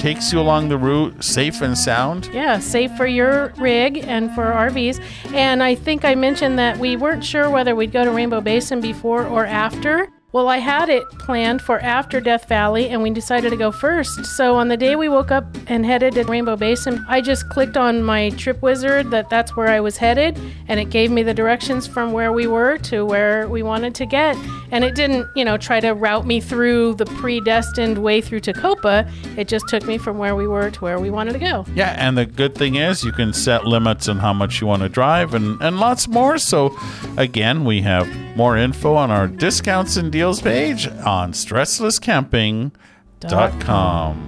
[0.00, 2.30] takes you along the route safe and sound.
[2.32, 5.00] Yeah, safe for your rig and for RVs.
[5.34, 8.80] And I think I mentioned that we weren't sure whether we'd go to Rainbow Basin
[8.80, 10.08] before or after.
[10.32, 14.24] Well, I had it planned for after Death Valley, and we decided to go first.
[14.24, 17.76] So on the day we woke up and headed to Rainbow Basin, I just clicked
[17.76, 21.34] on my trip wizard that that's where I was headed, and it gave me the
[21.34, 24.36] directions from where we were to where we wanted to get.
[24.70, 29.10] And it didn't, you know, try to route me through the predestined way through Tecopa.
[29.36, 31.66] It just took me from where we were to where we wanted to go.
[31.74, 34.82] Yeah, and the good thing is you can set limits on how much you want
[34.82, 36.38] to drive and, and lots more.
[36.38, 36.76] So,
[37.16, 44.26] again, we have more info on our discounts and deals page on stresslesscamping.com.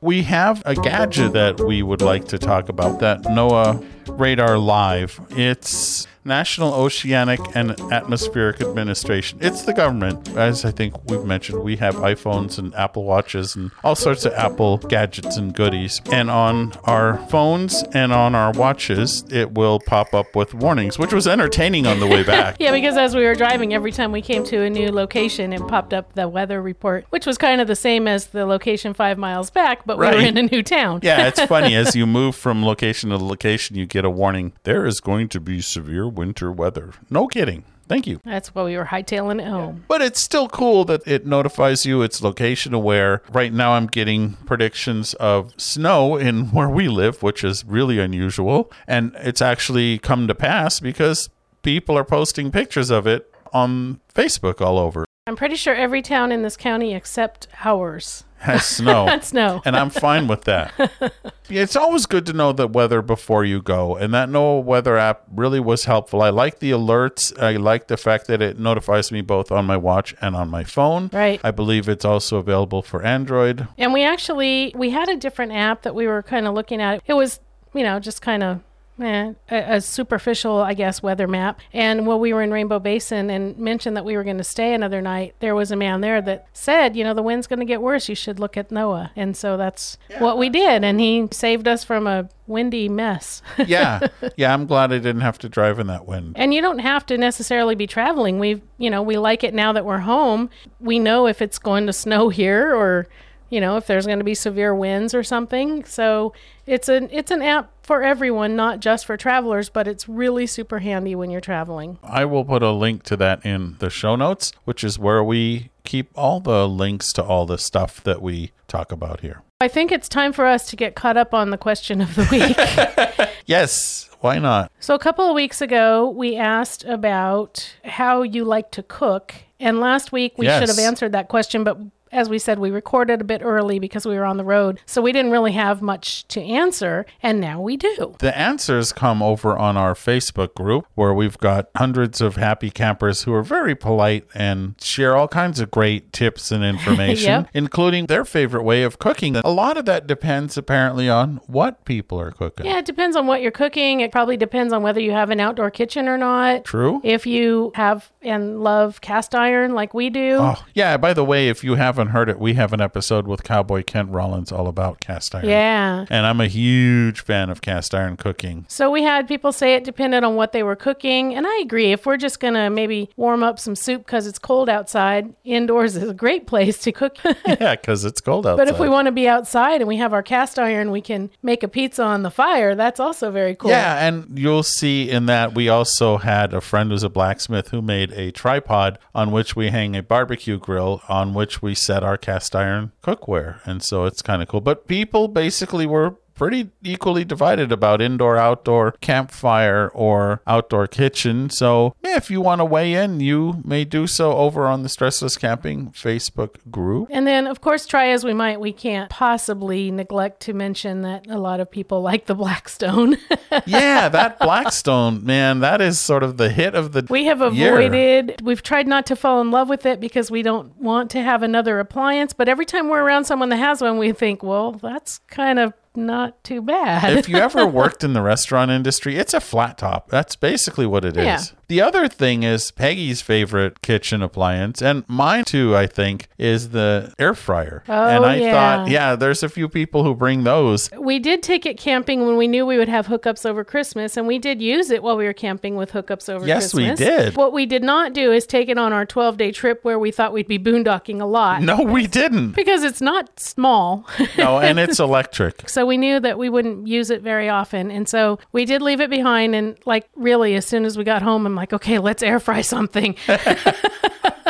[0.00, 5.20] We have a gadget that we would like to talk about that NOAA Radar Live.
[5.30, 9.38] It's National Oceanic and Atmospheric Administration.
[9.40, 10.28] It's the government.
[10.36, 14.32] As I think we've mentioned, we have iPhones and Apple Watches and all sorts of
[14.34, 16.00] Apple gadgets and goodies.
[16.12, 21.12] And on our phones and on our watches, it will pop up with warnings, which
[21.12, 22.56] was entertaining on the way back.
[22.58, 25.66] Yeah, because as we were driving, every time we came to a new location, it
[25.68, 29.18] popped up the weather report, which was kind of the same as the location five
[29.18, 31.00] miles back, but we were in a new town.
[31.02, 31.74] Yeah, it's funny.
[31.74, 34.52] As you move from location to location, you get a warning.
[34.64, 36.92] There is going to be severe winter weather.
[37.08, 37.64] No kidding.
[37.88, 38.20] Thank you.
[38.24, 39.84] That's why we were hightailing it home.
[39.88, 43.22] But it's still cool that it notifies you it's location aware.
[43.32, 48.70] Right now, I'm getting predictions of snow in where we live, which is really unusual.
[48.86, 51.30] And it's actually come to pass because
[51.62, 55.07] people are posting pictures of it on Facebook all over.
[55.28, 59.04] I'm pretty sure every town in this county except ours Has snow.
[59.08, 59.60] had snow.
[59.66, 60.72] and I'm fine with that.
[61.50, 65.22] It's always good to know the weather before you go, and that NOAA weather app
[65.34, 66.20] really was helpful.
[66.20, 67.32] I like the alerts.
[67.42, 70.62] I like the fact that it notifies me both on my watch and on my
[70.62, 71.08] phone.
[71.10, 71.40] Right.
[71.42, 73.66] I believe it's also available for Android.
[73.78, 77.02] And we actually we had a different app that we were kind of looking at.
[77.06, 77.40] It was,
[77.72, 78.60] you know, just kind of
[79.00, 81.60] eh, a, a superficial, I guess, weather map.
[81.72, 84.74] And while we were in Rainbow Basin and mentioned that we were going to stay
[84.74, 87.64] another night, there was a man there that said, you know, the wind's going to
[87.64, 88.08] get worse.
[88.08, 89.10] You should look at NOAA.
[89.16, 90.84] And so that's what we did.
[90.84, 93.42] And he saved us from a windy mess.
[93.66, 94.54] Yeah, yeah.
[94.54, 96.34] I'm glad I didn't have to drive in that wind.
[96.36, 98.38] And you don't have to necessarily be traveling.
[98.38, 100.48] We, you know, we like it now that we're home.
[100.80, 103.06] We know if it's going to snow here or,
[103.50, 105.84] you know, if there's going to be severe winds or something.
[105.84, 106.32] So
[106.66, 110.78] it's an it's an app for everyone, not just for travelers, but it's really super
[110.80, 111.98] handy when you're traveling.
[112.02, 115.70] I will put a link to that in the show notes, which is where we
[115.84, 119.42] keep all the links to all the stuff that we talk about here.
[119.60, 122.28] I think it's time for us to get caught up on the question of the
[122.30, 123.28] week.
[123.48, 124.70] Yes, why not?
[124.78, 129.34] So, a couple of weeks ago, we asked about how you like to cook.
[129.58, 130.60] And last week, we Yes.
[130.60, 131.78] should have answered that question, but
[132.12, 134.80] as we said, we recorded a bit early because we were on the road.
[134.86, 137.06] So, we didn't really have much to answer.
[137.22, 138.16] And now we do.
[138.18, 143.22] The answers come over on our Facebook group where we've got hundreds of happy campers
[143.22, 147.48] who are very polite and share all kinds of great tips and information, Yep.
[147.54, 149.36] including their favorite way of cooking.
[149.36, 152.66] A lot of that depends apparently on what people are cooking.
[152.66, 154.00] Yeah, it depends on what you're cooking.
[154.00, 156.64] It probably depends on whether you have an outdoor kitchen or not.
[156.64, 157.00] True.
[157.04, 160.38] If you have and love cast iron like we do.
[160.40, 160.96] Oh, yeah.
[160.96, 163.82] By the way, if you have haven't heard it, we have an episode with Cowboy
[163.82, 165.48] Kent Rollins all about cast iron.
[165.48, 166.06] Yeah.
[166.08, 168.66] And I'm a huge fan of cast iron cooking.
[168.68, 171.90] So we had people say it depended on what they were cooking, and I agree.
[171.90, 176.08] If we're just gonna maybe warm up some soup because it's cold outside, indoors is
[176.08, 177.16] a great place to cook.
[177.24, 178.64] yeah, because it's cold outside.
[178.64, 181.30] but if we want to be outside and we have our cast iron, we can
[181.42, 182.76] make a pizza on the fire.
[182.76, 183.70] That's also very cool.
[183.70, 187.82] Yeah, and you'll see in that we also had a friend who's a blacksmith who
[187.82, 192.18] made a tripod on which we hang a barbecue grill on which we set our
[192.18, 193.66] cast iron cookware.
[193.66, 194.60] And so it's kind of cool.
[194.60, 201.94] But people basically were pretty equally divided about indoor outdoor campfire or outdoor kitchen so
[202.02, 205.38] yeah, if you want to weigh in you may do so over on the stressless
[205.38, 210.40] camping facebook group And then, of course, try as we might, we can't possibly neglect
[210.42, 213.16] to mention that a lot of people like the Blackstone.
[213.66, 217.74] yeah that blackstone man that is sort of the hit of the we have year.
[217.74, 221.22] avoided, we've tried not to fall in love with it because we don't want to
[221.22, 222.32] have another appliance.
[222.32, 225.72] But every time we're around someone that has one, we think, well, that's kind of
[225.98, 227.16] not too bad.
[227.18, 230.08] if you ever worked in the restaurant industry, it's a flat top.
[230.08, 231.24] That's basically what it is.
[231.24, 231.40] Yeah.
[231.68, 237.12] The other thing is Peggy's favorite kitchen appliance, and mine too, I think, is the
[237.18, 237.84] air fryer.
[237.86, 238.52] Oh, and I yeah.
[238.52, 240.90] thought, yeah, there's a few people who bring those.
[240.98, 244.26] we did take it camping when we knew we would have hookups over Christmas, and
[244.26, 247.06] we did use it while we were camping with hookups over Yes, we Christmas.
[247.06, 247.36] did.
[247.36, 250.10] What we did not do is take it on our 12 day trip where we
[250.10, 251.60] thought we'd be boondocking a lot.
[251.62, 252.52] No, we didn't.
[252.58, 254.06] Because it's not small.
[254.38, 255.68] No, and it's electric.
[255.68, 257.90] so we knew that we wouldn't use it very often.
[257.90, 259.54] And so we did leave it behind.
[259.54, 262.60] And like, really, as soon as we got home, I'm like, okay, let's air fry
[262.76, 263.16] something.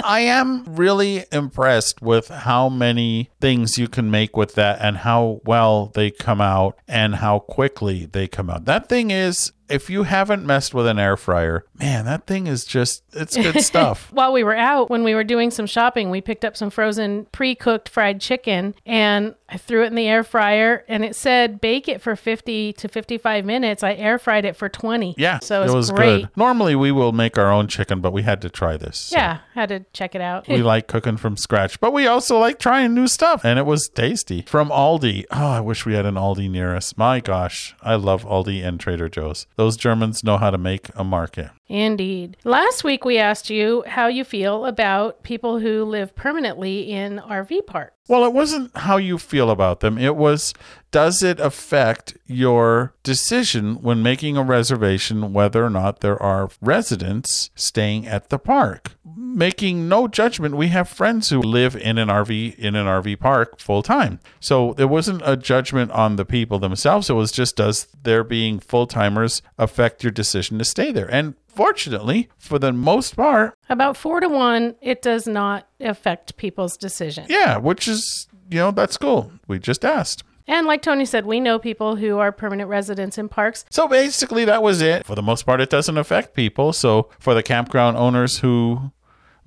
[0.05, 5.41] I am really impressed with how many things you can make with that and how
[5.45, 8.65] well they come out and how quickly they come out.
[8.65, 12.65] That thing is, if you haven't messed with an air fryer, man, that thing is
[12.65, 14.11] just, it's good stuff.
[14.13, 17.27] While we were out, when we were doing some shopping, we picked up some frozen
[17.33, 21.61] pre cooked fried chicken and I threw it in the air fryer and it said
[21.61, 23.83] bake it for 50 to 55 minutes.
[23.83, 25.15] I air fried it for 20.
[25.17, 26.21] Yeah, So it it was, was great.
[26.23, 26.31] good.
[26.37, 28.97] Normally, we will make our own chicken, but we had to try this.
[28.99, 30.49] so Yeah, had to check it out.
[30.49, 33.89] We like cooking from scratch, but we also like trying new stuff, and it was
[33.89, 34.43] tasty.
[34.43, 35.25] From Aldi.
[35.31, 36.97] Oh, I wish we had an Aldi near us.
[36.99, 39.47] My gosh, I love Aldi and Trader Joe's.
[39.59, 41.51] Those Germans know how to make a market.
[41.67, 42.37] Indeed.
[42.45, 47.67] Last week we asked you how you feel about people who live permanently in RV
[47.67, 47.97] parks.
[48.07, 49.99] Well, it wasn't how you feel about them.
[49.99, 50.55] It was
[50.93, 57.51] does it affect your decision when making a reservation whether or not there are residents
[57.57, 58.93] staying at the park?
[59.21, 63.59] Making no judgment, we have friends who live in an RV in an RV park
[63.59, 64.21] full time.
[64.39, 67.11] So it wasn't a judgment on the people themselves.
[67.11, 71.11] It was just does their being full timers affect your decision to stay there?
[71.13, 76.77] And fortunately, for the most part, About four to one, it does not affect people's
[76.77, 77.27] decision.
[77.29, 79.33] yeah, which is, you know, that's cool.
[79.49, 80.23] We just asked.
[80.47, 83.65] And like Tony said, we know people who are permanent residents in parks.
[83.69, 85.07] So basically, that was it.
[85.07, 86.73] For the most part, it doesn't affect people.
[86.73, 88.93] So for the campground owners who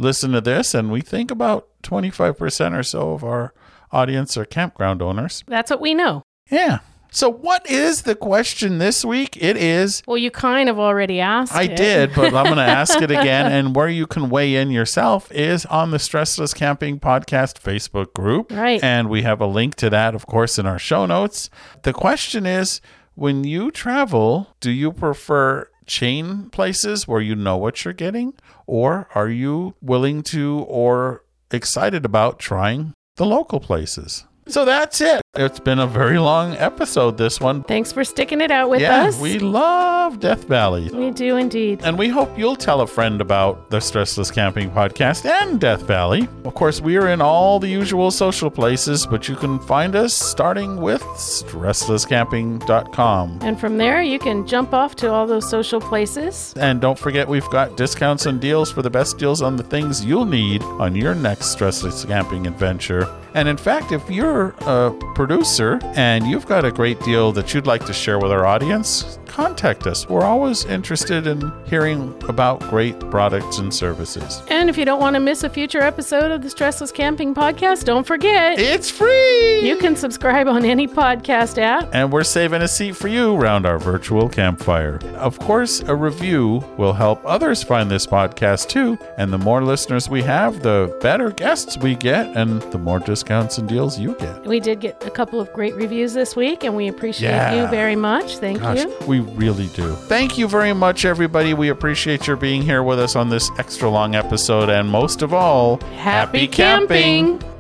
[0.02, 3.54] listen to this, and we think about 25% or so of our
[3.92, 5.44] audience are campground owners.
[5.48, 6.24] That's what we know.
[6.50, 6.80] Yeah.
[7.14, 9.36] So what is the question this week?
[9.36, 10.02] It is.
[10.08, 11.54] Well, you kind of already asked.
[11.54, 11.76] I it.
[11.76, 13.52] did, but I'm going to ask it again.
[13.52, 18.50] And where you can weigh in yourself is on the Stressless Camping Podcast Facebook group.
[18.52, 18.82] Right.
[18.82, 21.50] And we have a link to that, of course, in our show notes.
[21.84, 22.80] The question is
[23.16, 28.34] when you travel, do you prefer chain places where you know what you're getting?
[28.72, 34.24] Or are you willing to or excited about trying the local places?
[34.48, 35.22] So that's it.
[35.38, 37.64] It's been a very long episode, this one.
[37.64, 39.18] Thanks for sticking it out with yeah, us.
[39.18, 40.90] we love Death Valley.
[40.90, 41.80] we do indeed.
[41.86, 46.28] And we hope you'll tell a friend about the Stressless Camping Podcast and Death Valley.
[46.44, 50.14] Of course, we are in all the usual social places, but you can find us
[50.14, 53.40] starting with stresslesscamping.com.
[53.42, 56.54] And from there, you can jump off to all those social places.
[56.58, 60.04] And don't forget, we've got discounts and deals for the best deals on the things
[60.04, 63.08] you'll need on your next Stressless Camping adventure.
[63.34, 64.92] And in fact, if you're a
[65.26, 69.20] producer and you've got a great deal that you'd like to share with our audience,
[69.28, 70.10] contact us.
[70.10, 74.42] We're always interested in hearing about great products and services.
[74.48, 77.84] And if you don't want to miss a future episode of the Stressless Camping Podcast,
[77.86, 79.60] don't forget It's free!
[79.62, 81.88] you can subscribe on any podcast app.
[81.94, 85.00] and we're saving a seat for you around our virtual campfire.
[85.18, 90.10] Of course, a review will help others find this podcast too, and the more listeners
[90.10, 94.44] we have, the better guests we get, and the more discounts and deals you get.
[94.48, 97.62] We did get a a couple of great reviews this week, and we appreciate yeah.
[97.62, 98.38] you very much.
[98.38, 98.96] Thank Gosh, you.
[99.06, 99.94] We really do.
[99.94, 101.54] Thank you very much, everybody.
[101.54, 105.34] We appreciate your being here with us on this extra long episode, and most of
[105.34, 107.40] all, happy, happy camping.
[107.40, 107.52] camping.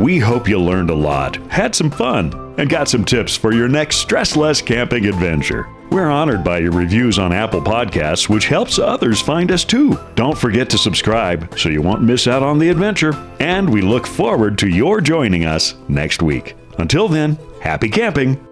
[0.00, 3.68] We hope you learned a lot, had some fun, and got some tips for your
[3.68, 5.68] next stress less camping adventure.
[5.92, 9.98] We're honored by your reviews on Apple Podcasts, which helps others find us too.
[10.14, 13.12] Don't forget to subscribe so you won't miss out on the adventure.
[13.40, 16.54] And we look forward to your joining us next week.
[16.78, 18.51] Until then, happy camping!